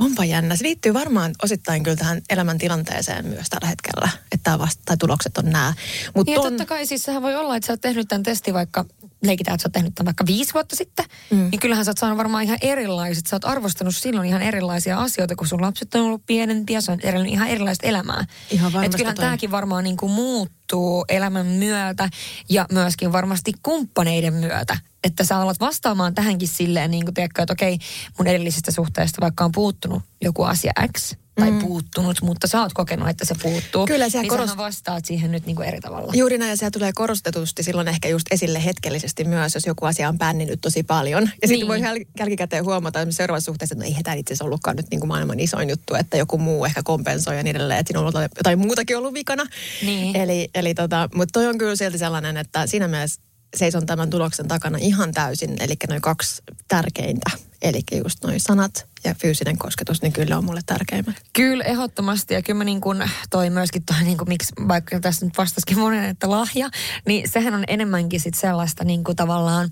Onpa 0.00 0.24
jännä. 0.24 0.56
Se 0.56 0.64
liittyy 0.64 0.94
varmaan 0.94 1.32
osittain 1.42 1.82
kyllä 1.82 1.96
tähän 1.96 2.22
elämäntilanteeseen 2.30 3.26
myös 3.26 3.48
tällä 3.50 3.66
hetkellä, 3.66 4.08
että 4.32 4.44
tämä 4.44 4.58
vasta, 4.58 4.82
tai 4.84 4.96
tulokset 4.96 5.38
on 5.38 5.44
nämä. 5.44 5.74
Mut 6.14 6.26
niin 6.26 6.34
ton... 6.34 6.44
totta 6.44 6.66
kai 6.66 6.86
siis 6.86 7.02
sehän 7.02 7.22
voi 7.22 7.34
olla, 7.34 7.56
että 7.56 7.66
sä 7.66 7.72
oot 7.72 7.80
tehnyt 7.80 8.08
tämän 8.08 8.22
testin 8.22 8.54
vaikka, 8.54 8.84
leikitään, 9.22 9.54
että 9.54 9.62
sä 9.62 9.66
oot 9.66 9.72
tehnyt 9.72 9.94
tämän 9.94 10.06
vaikka 10.06 10.26
viisi 10.26 10.54
vuotta 10.54 10.76
sitten, 10.76 11.04
mm. 11.30 11.48
niin 11.50 11.60
kyllähän 11.60 11.84
sä 11.84 11.90
oot 11.90 11.98
saanut 11.98 12.18
varmaan 12.18 12.44
ihan 12.44 12.58
erilaiset, 12.60 13.26
sä 13.26 13.36
oot 13.36 13.44
arvostanut 13.44 13.96
silloin 13.96 14.28
ihan 14.28 14.42
erilaisia 14.42 14.98
asioita, 14.98 15.36
kun 15.36 15.46
sun 15.46 15.62
lapset 15.62 15.94
on 15.94 16.00
ollut 16.00 16.26
pienempiä, 16.26 16.80
se 16.80 16.92
on 16.92 17.00
ihan 17.26 17.48
erilaista 17.48 17.86
elämää. 17.86 18.24
Ihan 18.50 18.72
varmasti. 18.72 18.86
Että 18.86 18.96
kyllähän 18.96 19.16
tämäkin 19.16 19.50
varmaan 19.50 19.84
niin 19.84 19.96
kuin 19.96 20.12
muuttuu 20.12 20.61
elämän 21.08 21.46
myötä 21.46 22.08
ja 22.48 22.66
myöskin 22.72 23.12
varmasti 23.12 23.52
kumppaneiden 23.62 24.34
myötä 24.34 24.76
että 25.04 25.24
sä 25.24 25.36
alat 25.38 25.60
vastaamaan 25.60 26.14
tähänkin 26.14 26.48
silleen, 26.48 26.90
niin 26.90 27.04
kuin 27.04 27.14
tiedätkö, 27.14 27.42
että 27.42 27.52
okei, 27.52 27.78
mun 28.18 28.26
edellisestä 28.26 28.70
suhteesta 28.70 29.20
vaikka 29.20 29.44
on 29.44 29.52
puuttunut 29.52 30.02
joku 30.20 30.42
asia 30.42 30.72
X, 30.98 31.14
tai 31.34 31.50
mm. 31.50 31.58
puuttunut, 31.58 32.22
mutta 32.22 32.46
sä 32.46 32.60
oot 32.60 32.72
kokenut, 32.72 33.08
että 33.08 33.24
se 33.24 33.34
puuttuu. 33.42 33.86
Kyllä, 33.86 34.06
niin 34.12 34.28
korost... 34.28 34.56
vastaat 34.56 35.04
siihen 35.04 35.32
nyt 35.32 35.46
niin 35.46 35.56
kuin 35.56 35.68
eri 35.68 35.80
tavalla. 35.80 36.12
Juuri 36.16 36.38
näin, 36.38 36.50
ja 36.50 36.56
se 36.56 36.70
tulee 36.70 36.92
korostetusti 36.94 37.62
silloin 37.62 37.88
ehkä 37.88 38.08
just 38.08 38.26
esille 38.30 38.64
hetkellisesti 38.64 39.24
myös, 39.24 39.54
jos 39.54 39.66
joku 39.66 39.84
asia 39.84 40.08
on 40.08 40.18
pänninyt 40.18 40.60
tosi 40.60 40.82
paljon. 40.82 41.22
Ja 41.22 41.48
sitten 41.48 41.68
niin. 41.68 41.68
voi 41.68 42.04
jälkikäteen 42.18 42.64
huomata 42.64 43.00
että 43.00 43.14
seuraavassa 43.14 43.44
suhteessa, 43.44 43.74
että 43.74 43.84
no 43.84 43.96
ei 43.96 44.02
tämä 44.02 44.14
itse 44.14 44.32
asiassa 44.32 44.44
ollutkaan 44.44 44.76
nyt 44.76 44.86
niin 44.90 45.00
kuin 45.00 45.08
maailman 45.08 45.40
isoin 45.40 45.70
juttu, 45.70 45.94
että 45.94 46.16
joku 46.16 46.38
muu 46.38 46.64
ehkä 46.64 46.82
kompensoi 46.82 47.36
ja 47.36 47.42
niin 47.42 47.56
edelleen, 47.56 47.80
että 47.80 47.88
siinä 47.88 48.00
on 48.00 48.16
ollut 48.16 48.30
jotain 48.36 48.58
muutakin 48.58 48.98
ollut 48.98 49.14
vikana. 49.14 49.46
Niin. 49.82 50.16
Eli, 50.16 50.50
eli 50.62 50.74
tota, 50.74 51.08
mutta 51.14 51.32
toi 51.32 51.46
on 51.46 51.58
kyllä 51.58 51.76
silti 51.76 51.98
sellainen, 51.98 52.36
että 52.36 52.66
siinä 52.66 52.88
mielessä 52.88 53.22
seison 53.56 53.86
tämän 53.86 54.10
tuloksen 54.10 54.48
takana 54.48 54.78
ihan 54.80 55.12
täysin, 55.12 55.56
eli 55.60 55.74
noin 55.88 56.00
kaksi 56.00 56.42
tärkeintä. 56.68 57.30
Eli 57.62 57.80
just 58.04 58.24
noin 58.24 58.40
sanat 58.40 58.86
ja 59.04 59.14
fyysinen 59.14 59.58
kosketus, 59.58 60.02
niin 60.02 60.12
kyllä 60.12 60.38
on 60.38 60.44
mulle 60.44 60.60
tärkeimmät. 60.66 61.16
Kyllä, 61.32 61.64
ehdottomasti. 61.64 62.34
Ja 62.34 62.42
kyllä 62.42 62.58
mä 62.58 62.64
niin 62.64 62.80
kuin 62.80 63.10
toi 63.30 63.50
myöskin 63.50 63.82
toi, 63.84 64.04
niin 64.04 64.18
kuin, 64.18 64.28
miksi 64.28 64.52
vaikka 64.68 65.00
tässä 65.00 65.26
nyt 65.26 65.38
vastasikin 65.38 65.78
monen, 65.78 66.04
että 66.04 66.30
lahja, 66.30 66.70
niin 67.06 67.28
sehän 67.28 67.54
on 67.54 67.64
enemmänkin 67.68 68.20
sit 68.20 68.34
sellaista 68.34 68.84
niin 68.84 69.04
kuin 69.04 69.16
tavallaan, 69.16 69.70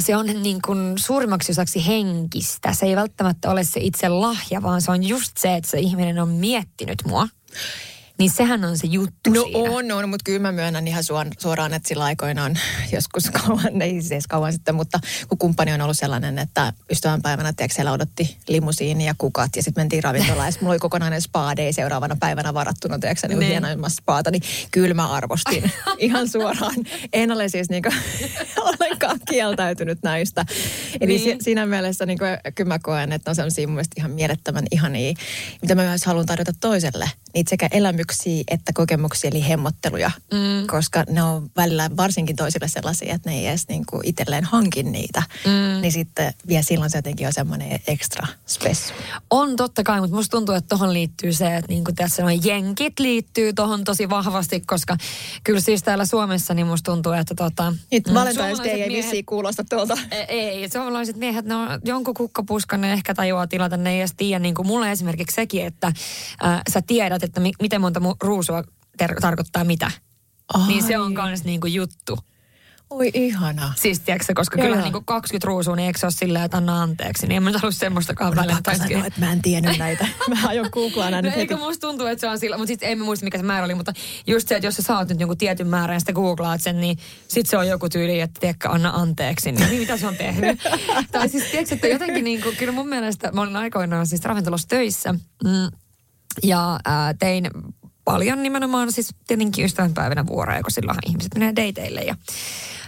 se 0.00 0.16
on 0.16 0.26
niin 0.26 0.62
kuin 0.62 0.98
suurimmaksi 0.98 1.52
osaksi 1.52 1.86
henkistä. 1.86 2.72
Se 2.72 2.86
ei 2.86 2.96
välttämättä 2.96 3.50
ole 3.50 3.64
se 3.64 3.80
itse 3.80 4.08
lahja, 4.08 4.62
vaan 4.62 4.82
se 4.82 4.90
on 4.90 5.04
just 5.04 5.36
se, 5.36 5.54
että 5.54 5.70
se 5.70 5.78
ihminen 5.78 6.18
on 6.18 6.28
miettinyt 6.28 7.02
mua. 7.06 7.28
Niin 8.18 8.30
sehän 8.30 8.64
on 8.64 8.78
se 8.78 8.86
juttu 8.86 9.30
No 9.30 9.42
siinä. 9.42 9.70
on, 9.70 9.92
on, 9.92 10.08
mutta 10.08 10.24
kyllä 10.24 10.38
mä 10.38 10.52
myönnän 10.52 10.88
ihan 10.88 11.04
suoraan, 11.04 11.32
suoraan 11.38 11.74
että 11.74 11.88
sillä 11.88 12.04
aikoinaan 12.04 12.58
joskus 12.92 13.30
kauan, 13.30 13.82
ei 13.82 14.02
siis 14.02 14.26
kauan 14.26 14.52
sitten, 14.52 14.74
mutta 14.74 15.00
kun 15.28 15.38
kumppani 15.38 15.72
on 15.72 15.80
ollut 15.80 15.98
sellainen, 15.98 16.38
että 16.38 16.72
ystävänpäivänä, 16.90 17.52
tiedätkö, 17.52 17.74
siellä 17.74 17.92
odotti 17.92 18.36
limusiini 18.48 19.06
ja 19.06 19.14
kukat 19.18 19.56
ja 19.56 19.62
sitten 19.62 19.82
mentiin 19.82 20.04
ravintolaan 20.04 20.48
ja 20.48 20.52
mulla 20.60 20.72
oli 20.72 20.78
kokonainen 20.78 21.22
spa 21.22 21.56
day 21.56 21.72
seuraavana 21.72 22.16
päivänä 22.20 22.54
varattuna, 22.54 22.98
tiedätkö, 22.98 23.28
niin, 23.28 23.38
niin. 23.38 23.50
hienoimmassa 23.50 23.96
spaata, 23.96 24.30
niin 24.30 24.42
kyllä 24.70 24.94
mä 24.94 25.12
arvostin 25.12 25.72
ihan 25.98 26.28
suoraan. 26.28 26.74
En 27.12 27.32
ole 27.32 27.48
siis 27.48 27.70
niin 27.70 27.82
kuin, 27.82 27.94
ollenkaan 28.66 29.18
kieltäytynyt 29.28 29.98
näistä. 30.02 30.44
Eli 31.00 31.12
niin. 31.18 31.38
si, 31.38 31.44
siinä 31.44 31.66
mielessä 31.66 32.06
niin 32.06 32.18
kuin, 32.18 32.54
kyllä 32.54 32.68
mä 32.68 32.78
koen, 32.78 33.12
että 33.12 33.30
on 33.30 33.34
sellaisia 33.34 33.66
mun 33.66 33.74
mielestä 33.74 33.94
ihan 33.98 34.10
mielettömän 34.10 34.64
ihania, 34.70 35.14
mitä 35.62 35.74
mä 35.74 35.82
myös 35.82 36.04
haluan 36.04 36.26
tarjota 36.26 36.52
toiselle. 36.60 37.10
Niitä 37.34 37.50
sekä 37.50 37.68
elämyksiä 37.70 38.03
elämyksiä 38.04 38.44
että 38.48 38.72
kokemuksia, 38.72 39.30
eli 39.30 39.48
hemmotteluja, 39.48 40.10
mm. 40.32 40.66
koska 40.66 41.04
ne 41.08 41.22
on 41.22 41.50
välillä 41.56 41.90
varsinkin 41.96 42.36
toisille 42.36 42.68
sellaisia, 42.68 43.14
että 43.14 43.30
ne 43.30 43.36
ei 43.36 43.46
edes 43.46 43.68
niin 43.68 43.86
kuin 43.86 44.00
itselleen 44.04 44.44
hankin 44.44 44.92
niitä. 44.92 45.22
Mm. 45.44 45.80
Niin 45.80 45.92
sitten 45.92 46.34
vielä 46.48 46.62
silloin 46.62 46.90
se 46.90 46.98
jotenkin 46.98 47.26
on 47.26 47.32
semmoinen 47.32 47.80
ekstra 47.86 48.26
spessu. 48.46 48.94
On 49.30 49.56
totta 49.56 49.82
kai, 49.82 50.00
mutta 50.00 50.16
musta 50.16 50.30
tuntuu, 50.30 50.54
että 50.54 50.68
tuohon 50.68 50.92
liittyy 50.92 51.32
se, 51.32 51.56
että 51.56 51.68
niin 51.68 51.84
kuin 51.84 51.94
tässä 51.94 52.22
noin 52.22 52.40
jenkit 52.44 52.98
liittyy 52.98 53.52
tuohon 53.52 53.84
tosi 53.84 54.10
vahvasti, 54.10 54.60
koska 54.60 54.96
kyllä 55.44 55.60
siis 55.60 55.82
täällä 55.82 56.06
Suomessa 56.06 56.54
niin 56.54 56.66
musta 56.66 56.92
tuntuu, 56.92 57.12
että 57.12 57.34
tota... 57.34 57.72
Nyt 57.92 58.06
mm, 58.06 58.14
Valentine's 58.14 58.64
Day 58.64 58.80
ei 58.80 58.88
vissiin 58.88 59.26
kuulosta 59.26 59.64
tuolta. 59.70 59.98
Ei, 60.10 60.40
ei, 60.40 60.68
suomalaiset 60.68 61.16
miehet, 61.16 61.44
ne 61.44 61.54
on 61.54 61.80
jonkun 61.84 62.14
kukkapuskan, 62.14 62.80
ne 62.80 62.92
ehkä 62.92 63.14
tajuaa 63.14 63.46
tilata, 63.46 63.76
ne 63.76 63.92
ei 63.92 63.98
edes 63.98 64.14
tiedä. 64.16 64.38
Niin 64.38 64.54
kuin 64.54 64.66
mulle 64.66 64.90
esimerkiksi 64.90 65.34
sekin, 65.34 65.66
että 65.66 65.86
äh, 65.86 66.62
sä 66.70 66.82
tiedät, 66.82 67.22
että 67.22 67.40
mi- 67.40 67.52
miten 67.62 67.80
monta 67.80 67.93
mu- 68.00 68.16
ruusua 68.20 68.64
ter- 68.96 69.20
tarkoittaa 69.20 69.64
mitä. 69.64 69.90
Ai. 70.54 70.66
Niin 70.66 70.82
se 70.82 70.98
on 70.98 71.12
myös 71.12 71.44
niinku 71.44 71.66
juttu. 71.66 72.18
Oi 72.90 73.10
ihana. 73.14 73.72
Siis 73.76 74.00
tiedätkö, 74.00 74.32
koska 74.34 74.58
kyllä 74.58 74.80
niin 74.80 74.92
kuin 74.92 75.04
20 75.04 75.46
ruusua, 75.46 75.76
niin 75.76 75.86
eikö 75.86 75.98
se 75.98 76.06
ole 76.06 76.12
silleen, 76.12 76.44
että 76.44 76.56
anna 76.56 76.82
anteeksi. 76.82 77.26
Niin 77.26 77.36
en 77.36 77.42
mä 77.42 77.50
halua 77.52 77.70
semmoistakaan 77.70 78.36
välillä. 78.36 78.76
sanoa, 78.76 79.06
että 79.06 79.20
mä 79.20 79.32
en 79.32 79.42
tiennyt 79.42 79.78
näitä. 79.78 80.06
mä 80.40 80.48
aion 80.48 80.68
googlaa 80.72 81.10
näin 81.10 81.24
no 81.24 81.30
eikö 81.34 81.56
musta 81.56 81.86
tuntuu, 81.86 82.06
että 82.06 82.20
se 82.20 82.28
on 82.28 82.38
sillä, 82.38 82.56
mutta 82.56 82.68
sitten 82.68 82.88
ei 82.88 82.96
mä 82.96 83.04
muista 83.04 83.24
mikä 83.24 83.38
se 83.38 83.44
määrä 83.44 83.64
oli, 83.64 83.74
mutta 83.74 83.92
just 84.26 84.48
se, 84.48 84.56
että 84.56 84.66
jos 84.66 84.76
sä 84.76 84.82
saat 84.82 85.08
nyt 85.08 85.20
jonkun 85.20 85.38
tietyn 85.38 85.66
määrän 85.68 85.94
ja 85.94 86.00
sitten 86.00 86.14
googlaat 86.14 86.60
sen, 86.60 86.80
niin 86.80 86.98
sitten 87.28 87.50
se 87.50 87.56
on 87.56 87.68
joku 87.68 87.88
tyyli, 87.88 88.20
että 88.20 88.40
tiedätkö, 88.40 88.68
anna 88.68 88.90
anteeksi. 88.90 89.52
Niin, 89.52 89.68
niin 89.68 89.80
mitä 89.80 89.96
se 89.96 90.06
on 90.06 90.16
tehnyt? 90.16 90.60
tai 91.12 91.28
siis 91.28 91.44
tiedätkö, 91.44 91.74
että 91.74 91.86
jotenkin 91.86 92.24
niin 92.24 92.42
kuin, 92.42 92.56
kyllä 92.56 92.72
mun 92.72 92.88
mielestä, 92.88 93.32
mä 93.32 93.40
olin 93.40 93.56
aikoinaan 93.56 94.06
siis 94.06 94.24
ravintolassa 94.24 94.68
töissä, 94.68 95.12
mm, 95.44 95.68
ja 96.42 96.80
ää, 96.84 97.14
tein 97.14 97.50
paljon 98.04 98.42
nimenomaan 98.42 98.92
siis 98.92 99.14
tietenkin 99.26 99.64
ystävänpäivänä 99.64 100.26
vuoroja, 100.26 100.62
kun 100.62 100.70
silloin 100.70 100.98
ihmiset 101.06 101.34
menee 101.34 101.56
dateille. 101.56 102.00
Ja 102.00 102.16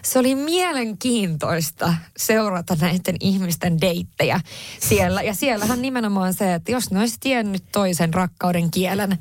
se 0.02 0.18
oli 0.18 0.34
mielenkiintoista 0.34 1.94
seurata 2.16 2.76
näiden 2.80 3.16
ihmisten 3.20 3.80
deittejä 3.80 4.40
siellä. 4.80 5.22
Ja 5.22 5.34
siellähän 5.34 5.82
nimenomaan 5.82 6.34
se, 6.34 6.54
että 6.54 6.72
jos 6.72 6.90
ne 6.90 7.00
olisi 7.00 7.16
tiennyt 7.20 7.64
toisen 7.72 8.14
rakkauden 8.14 8.70
kielen, 8.70 9.18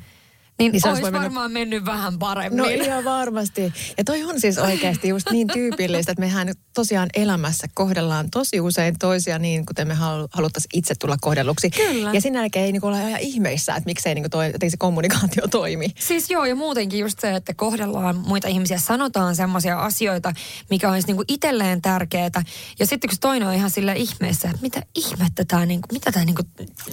niin, 0.59 0.71
Niin 0.71 0.81
se 0.81 0.89
olisi 0.89 1.01
voinut- 1.01 1.21
varmaan 1.21 1.51
mennyt 1.51 1.85
vähän 1.85 2.19
paremmin. 2.19 2.57
No 2.57 2.65
ihan 2.65 3.03
varmasti. 3.03 3.73
Ja 3.97 4.03
toi 4.03 4.23
on 4.23 4.39
siis 4.41 4.57
oikeasti 4.57 5.07
just 5.07 5.31
niin 5.31 5.47
tyypillistä, 5.47 6.11
että 6.11 6.19
mehän 6.19 6.53
tosiaan 6.73 7.09
elämässä 7.15 7.67
kohdellaan 7.73 8.29
tosi 8.29 8.59
usein 8.59 8.99
toisia 8.99 9.39
niin, 9.39 9.65
kuten 9.65 9.87
me 9.87 9.93
halu- 9.93 10.27
haluttaisiin 10.31 10.69
itse 10.79 10.95
tulla 10.95 11.17
kohdelluksi. 11.21 11.69
Kyllä. 11.69 12.11
Ja 12.13 12.21
sen 12.21 12.33
jälkeen 12.33 12.65
ei 12.65 12.71
niin 12.71 12.85
olla 12.85 12.99
ihan 12.99 13.19
ihmeissä, 13.19 13.75
että 13.75 13.85
miksei 13.89 14.15
niin 14.15 14.29
toi, 14.29 14.51
se 14.67 14.77
kommunikaatio 14.77 15.47
toimi. 15.51 15.87
Siis 15.99 16.29
joo, 16.29 16.45
ja 16.45 16.55
muutenkin 16.55 16.99
just 16.99 17.19
se, 17.19 17.35
että 17.35 17.53
kohdellaan 17.53 18.15
muita 18.15 18.47
ihmisiä, 18.47 18.77
sanotaan 18.77 19.35
semmoisia 19.35 19.79
asioita, 19.79 20.33
mikä 20.69 20.91
olisi 20.91 21.07
niinku 21.07 21.23
itselleen 21.27 21.81
tärkeää. 21.81 22.43
Ja 22.79 22.85
sitten 22.85 23.09
kun 23.09 23.17
toinen 23.21 23.47
on 23.47 23.53
ihan 23.53 23.69
sillä 23.69 23.93
ihmeessä, 23.93 24.49
että 24.49 24.61
mitä 24.61 24.81
ihmettä 24.95 25.45
tämä, 25.47 25.65
niinku, 25.65 25.87
mitä 25.91 26.11
tää 26.11 26.25
niinku, 26.25 26.43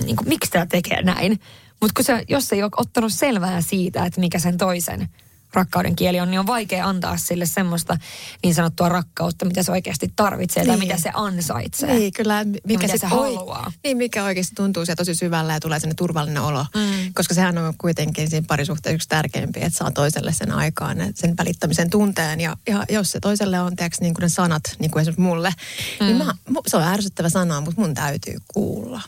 niinku, 0.05 0.25
miksi 0.27 0.51
tämä 0.51 0.67
tekee 0.67 1.03
näin. 1.03 1.41
Mutta 1.83 1.93
kun 1.97 2.05
se, 2.05 2.25
jos 2.29 2.53
ei 2.53 2.63
ole 2.63 2.71
ottanut 2.77 3.13
selvää 3.13 3.61
siitä, 3.61 4.05
että 4.07 4.21
mikä 4.21 4.39
sen 4.39 4.59
toisen 4.59 5.09
rakkauden 5.55 5.97
kieli 5.97 6.21
on, 6.21 6.31
niin 6.31 6.41
on 6.41 6.47
vaikea 6.47 6.89
antaa 6.89 7.17
sille 7.17 7.47
semmoista 7.47 7.99
niin 8.43 8.55
sanottua 8.55 8.89
rakkautta, 8.89 9.45
mitä 9.45 9.63
se 9.63 9.73
oikeasti 9.73 10.13
tarvitsee 10.17 10.67
tai 10.67 10.77
Niin. 10.77 10.89
mitä 10.89 11.01
se 11.01 11.11
ansaitsee. 11.15 11.95
Niin, 11.95 12.13
kyllä. 12.13 12.45
Mikä 12.67 12.89
se 12.89 13.07
oi- 13.07 13.35
haluaa. 13.35 13.73
Niin, 13.85 13.97
mikä 13.97 14.25
oikeasti 14.25 14.55
tuntuu 14.55 14.87
siellä 14.87 14.97
tosi 14.97 15.15
syvällä 15.15 15.53
ja 15.53 15.61
tulee 15.61 15.81
sinne 15.81 15.95
turvallinen 15.95 16.43
olo. 16.43 16.67
Mm. 16.75 17.13
Koska 17.15 17.35
sehän 17.35 17.59
on 17.59 17.75
kuitenkin 17.79 18.31
siinä 18.31 18.45
parisuhteessa 18.49 18.95
yksi 18.95 19.09
tärkeimpiä, 19.09 19.67
että 19.67 19.79
saa 19.79 19.91
toiselle 19.91 20.33
sen 20.33 20.53
aikaan, 20.53 20.97
sen 21.15 21.37
välittämisen 21.37 21.91
tunteen. 21.91 22.41
Ja, 22.41 22.57
ja 22.69 22.85
jos 22.91 23.13
se 23.13 23.21
toiselle 23.21 23.61
on, 23.61 23.77
tiedätkö, 23.77 23.99
niin 24.01 24.15
kuin 24.15 24.23
ne 24.23 24.29
sanat, 24.29 24.63
niin 24.79 24.91
kuin 24.91 25.01
esimerkiksi 25.01 25.21
mulle, 25.23 25.53
mm. 26.01 26.07
niin 26.07 26.17
mä, 26.17 26.35
se 26.67 26.77
on 26.77 26.83
ärsyttävä 26.83 27.29
sana, 27.29 27.61
mutta 27.61 27.81
mun 27.81 27.95
täytyy 27.95 28.37
kuulla. 28.55 29.01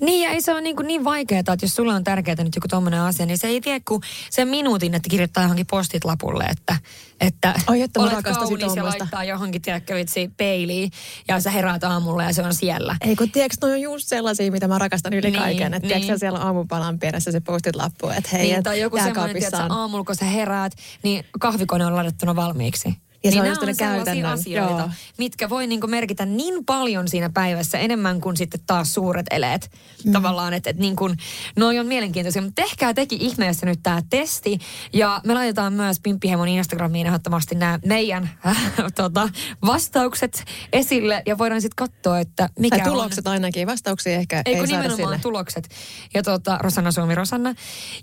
Niin 0.00 0.22
ja 0.22 0.30
ei 0.30 0.42
se 0.42 0.52
ole 0.52 0.60
niin, 0.60 0.76
kuin 0.76 0.86
niin 0.86 1.04
vaikeaa, 1.04 1.40
että 1.40 1.56
jos 1.62 1.74
sulle 1.74 1.94
on 1.94 2.04
tärkeää 2.04 2.44
nyt 2.44 2.54
joku 2.54 2.68
tommonen 2.68 3.00
asia, 3.00 3.26
niin 3.26 3.38
se 3.38 3.46
ei 3.46 3.60
vie 3.64 3.80
kuin 3.80 4.02
sen 4.30 4.48
minuutin, 4.48 4.94
että 4.94 5.08
kirjoittaa 5.08 5.42
johonkin 5.42 5.66
postit 5.66 6.04
lapulle, 6.04 6.44
että, 6.44 6.76
että, 7.20 7.54
Ai, 7.66 7.82
että 7.82 8.00
olet 8.00 8.24
kaunis 8.24 8.76
ja 8.76 8.84
laittaa 8.84 9.24
johonkin, 9.24 9.62
tiedätkö, 9.62 9.94
vitsi, 9.94 10.30
peiliin 10.36 10.90
ja 11.28 11.40
sä 11.40 11.50
heräät 11.50 11.84
aamulla 11.84 12.22
ja 12.22 12.32
se 12.32 12.42
on 12.42 12.54
siellä. 12.54 12.96
Ei 13.00 13.16
kun 13.16 13.30
tiedätkö, 13.30 13.56
noi 13.66 13.72
on 13.72 13.80
just 13.80 14.08
sellaisia, 14.08 14.52
mitä 14.52 14.68
mä 14.68 14.78
rakastan 14.78 15.12
yli 15.12 15.30
Niin, 15.30 15.40
kaiken. 15.40 15.74
Että 15.74 15.88
tiedätkö, 15.88 16.12
niin. 16.12 16.18
siellä 16.18 16.38
aamupalan 16.38 16.98
perässä 16.98 17.32
se 17.32 17.40
postit 17.40 17.76
lappu, 17.76 18.08
että 18.08 18.30
hei, 18.32 18.42
niin, 18.42 18.56
et 18.56 18.64
tai 18.64 18.80
joku 18.80 18.96
semmoinen, 18.96 19.36
että 19.36 19.66
aamulla 19.68 20.04
kun 20.04 20.16
sä 20.16 20.24
heräät, 20.24 20.72
niin 21.02 21.24
kahvikone 21.40 21.86
on 21.86 21.96
ladattuna 21.96 22.36
valmiiksi. 22.36 23.05
Ja 23.24 23.30
se 23.30 23.40
niin 23.40 23.52
on 23.52 23.54
nämä 23.54 23.66
ne 23.66 23.74
sellaisia 23.74 24.32
asioita, 24.32 24.78
joo. 24.78 24.90
mitkä 25.18 25.50
voi 25.50 25.66
niinku 25.66 25.86
merkitä 25.86 26.26
niin 26.26 26.64
paljon 26.64 27.08
siinä 27.08 27.30
päivässä 27.30 27.78
enemmän 27.78 28.20
kuin 28.20 28.36
sitten 28.36 28.60
taas 28.66 28.94
suuret 28.94 29.26
eleet. 29.30 29.70
Mm. 30.04 30.12
Tavallaan, 30.12 30.54
että 30.54 30.70
et 30.70 30.78
niin 30.78 30.96
kuin, 30.96 31.16
noi 31.56 31.78
on 31.78 31.86
mielenkiintoisia. 31.86 32.42
Mutta 32.42 32.62
tehkää 32.62 32.94
teki 32.94 33.16
ihmeessä 33.20 33.66
nyt 33.66 33.80
tämä 33.82 34.02
testi. 34.10 34.58
Ja 34.92 35.20
me 35.24 35.34
laitetaan 35.34 35.72
myös 35.72 36.00
Pimppihemon 36.00 36.48
Instagramiin 36.48 37.06
ehdottomasti 37.06 37.54
nämä 37.54 37.78
meidän 37.84 38.30
äh, 38.46 38.72
tota, 38.94 39.28
vastaukset 39.66 40.44
esille. 40.72 41.22
Ja 41.26 41.38
voidaan 41.38 41.60
sitten 41.60 41.88
katsoa, 41.88 42.18
että 42.18 42.48
mikä 42.58 42.76
Tai 42.78 42.86
on... 42.86 42.92
tulokset 42.92 43.26
ainakin, 43.26 43.66
vastauksia 43.66 44.12
ehkä 44.12 44.42
Ei 44.46 44.54
ei, 44.54 44.66
saada 44.66 44.66
nimenomaan 44.82 44.96
sille. 44.96 45.18
tulokset. 45.18 45.68
Ja 46.14 46.22
tota, 46.22 46.58
Rosanna 46.60 46.92
Suomi 46.92 47.14
Rosanna. 47.14 47.54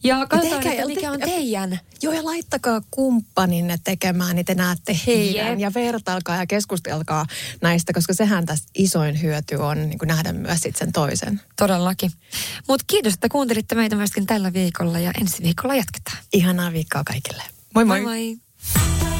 Ja 0.03 0.25
katsotaan, 0.27 0.61
tehkää- 0.61 0.73
että 0.73 0.87
mikä 0.87 1.11
on 1.11 1.19
teidän. 1.19 1.79
Joo, 2.01 2.13
ja 2.13 2.25
laittakaa 2.25 2.81
kumppaninne 2.91 3.77
tekemään, 3.83 4.35
niin 4.35 4.45
te 4.45 4.55
näette 4.55 4.99
heidän. 5.07 5.47
Jep. 5.47 5.59
Ja 5.59 5.73
vertailkaa 5.73 6.35
ja 6.35 6.45
keskustelkaa 6.47 7.25
näistä, 7.61 7.93
koska 7.93 8.13
sehän 8.13 8.45
tästä 8.45 8.67
isoin 8.75 9.21
hyöty 9.21 9.55
on 9.55 9.89
niin 9.89 9.99
kuin 9.99 10.07
nähdä 10.07 10.33
myös 10.33 10.59
sit 10.59 10.75
sen 10.75 10.91
toisen. 10.91 11.41
Todellakin. 11.57 12.11
Mutta 12.67 12.85
kiitos, 12.87 13.13
että 13.13 13.29
kuuntelitte 13.29 13.75
meitä 13.75 13.95
myöskin 13.95 14.25
tällä 14.25 14.53
viikolla 14.53 14.99
ja 14.99 15.11
ensi 15.21 15.43
viikolla 15.43 15.75
jatketaan. 15.75 16.17
Ihanaa 16.33 16.73
viikkoa 16.73 17.03
kaikille. 17.03 17.43
Moi 17.75 17.85
moi! 17.85 18.01
moi. 18.01 18.39
moi. 18.73 19.12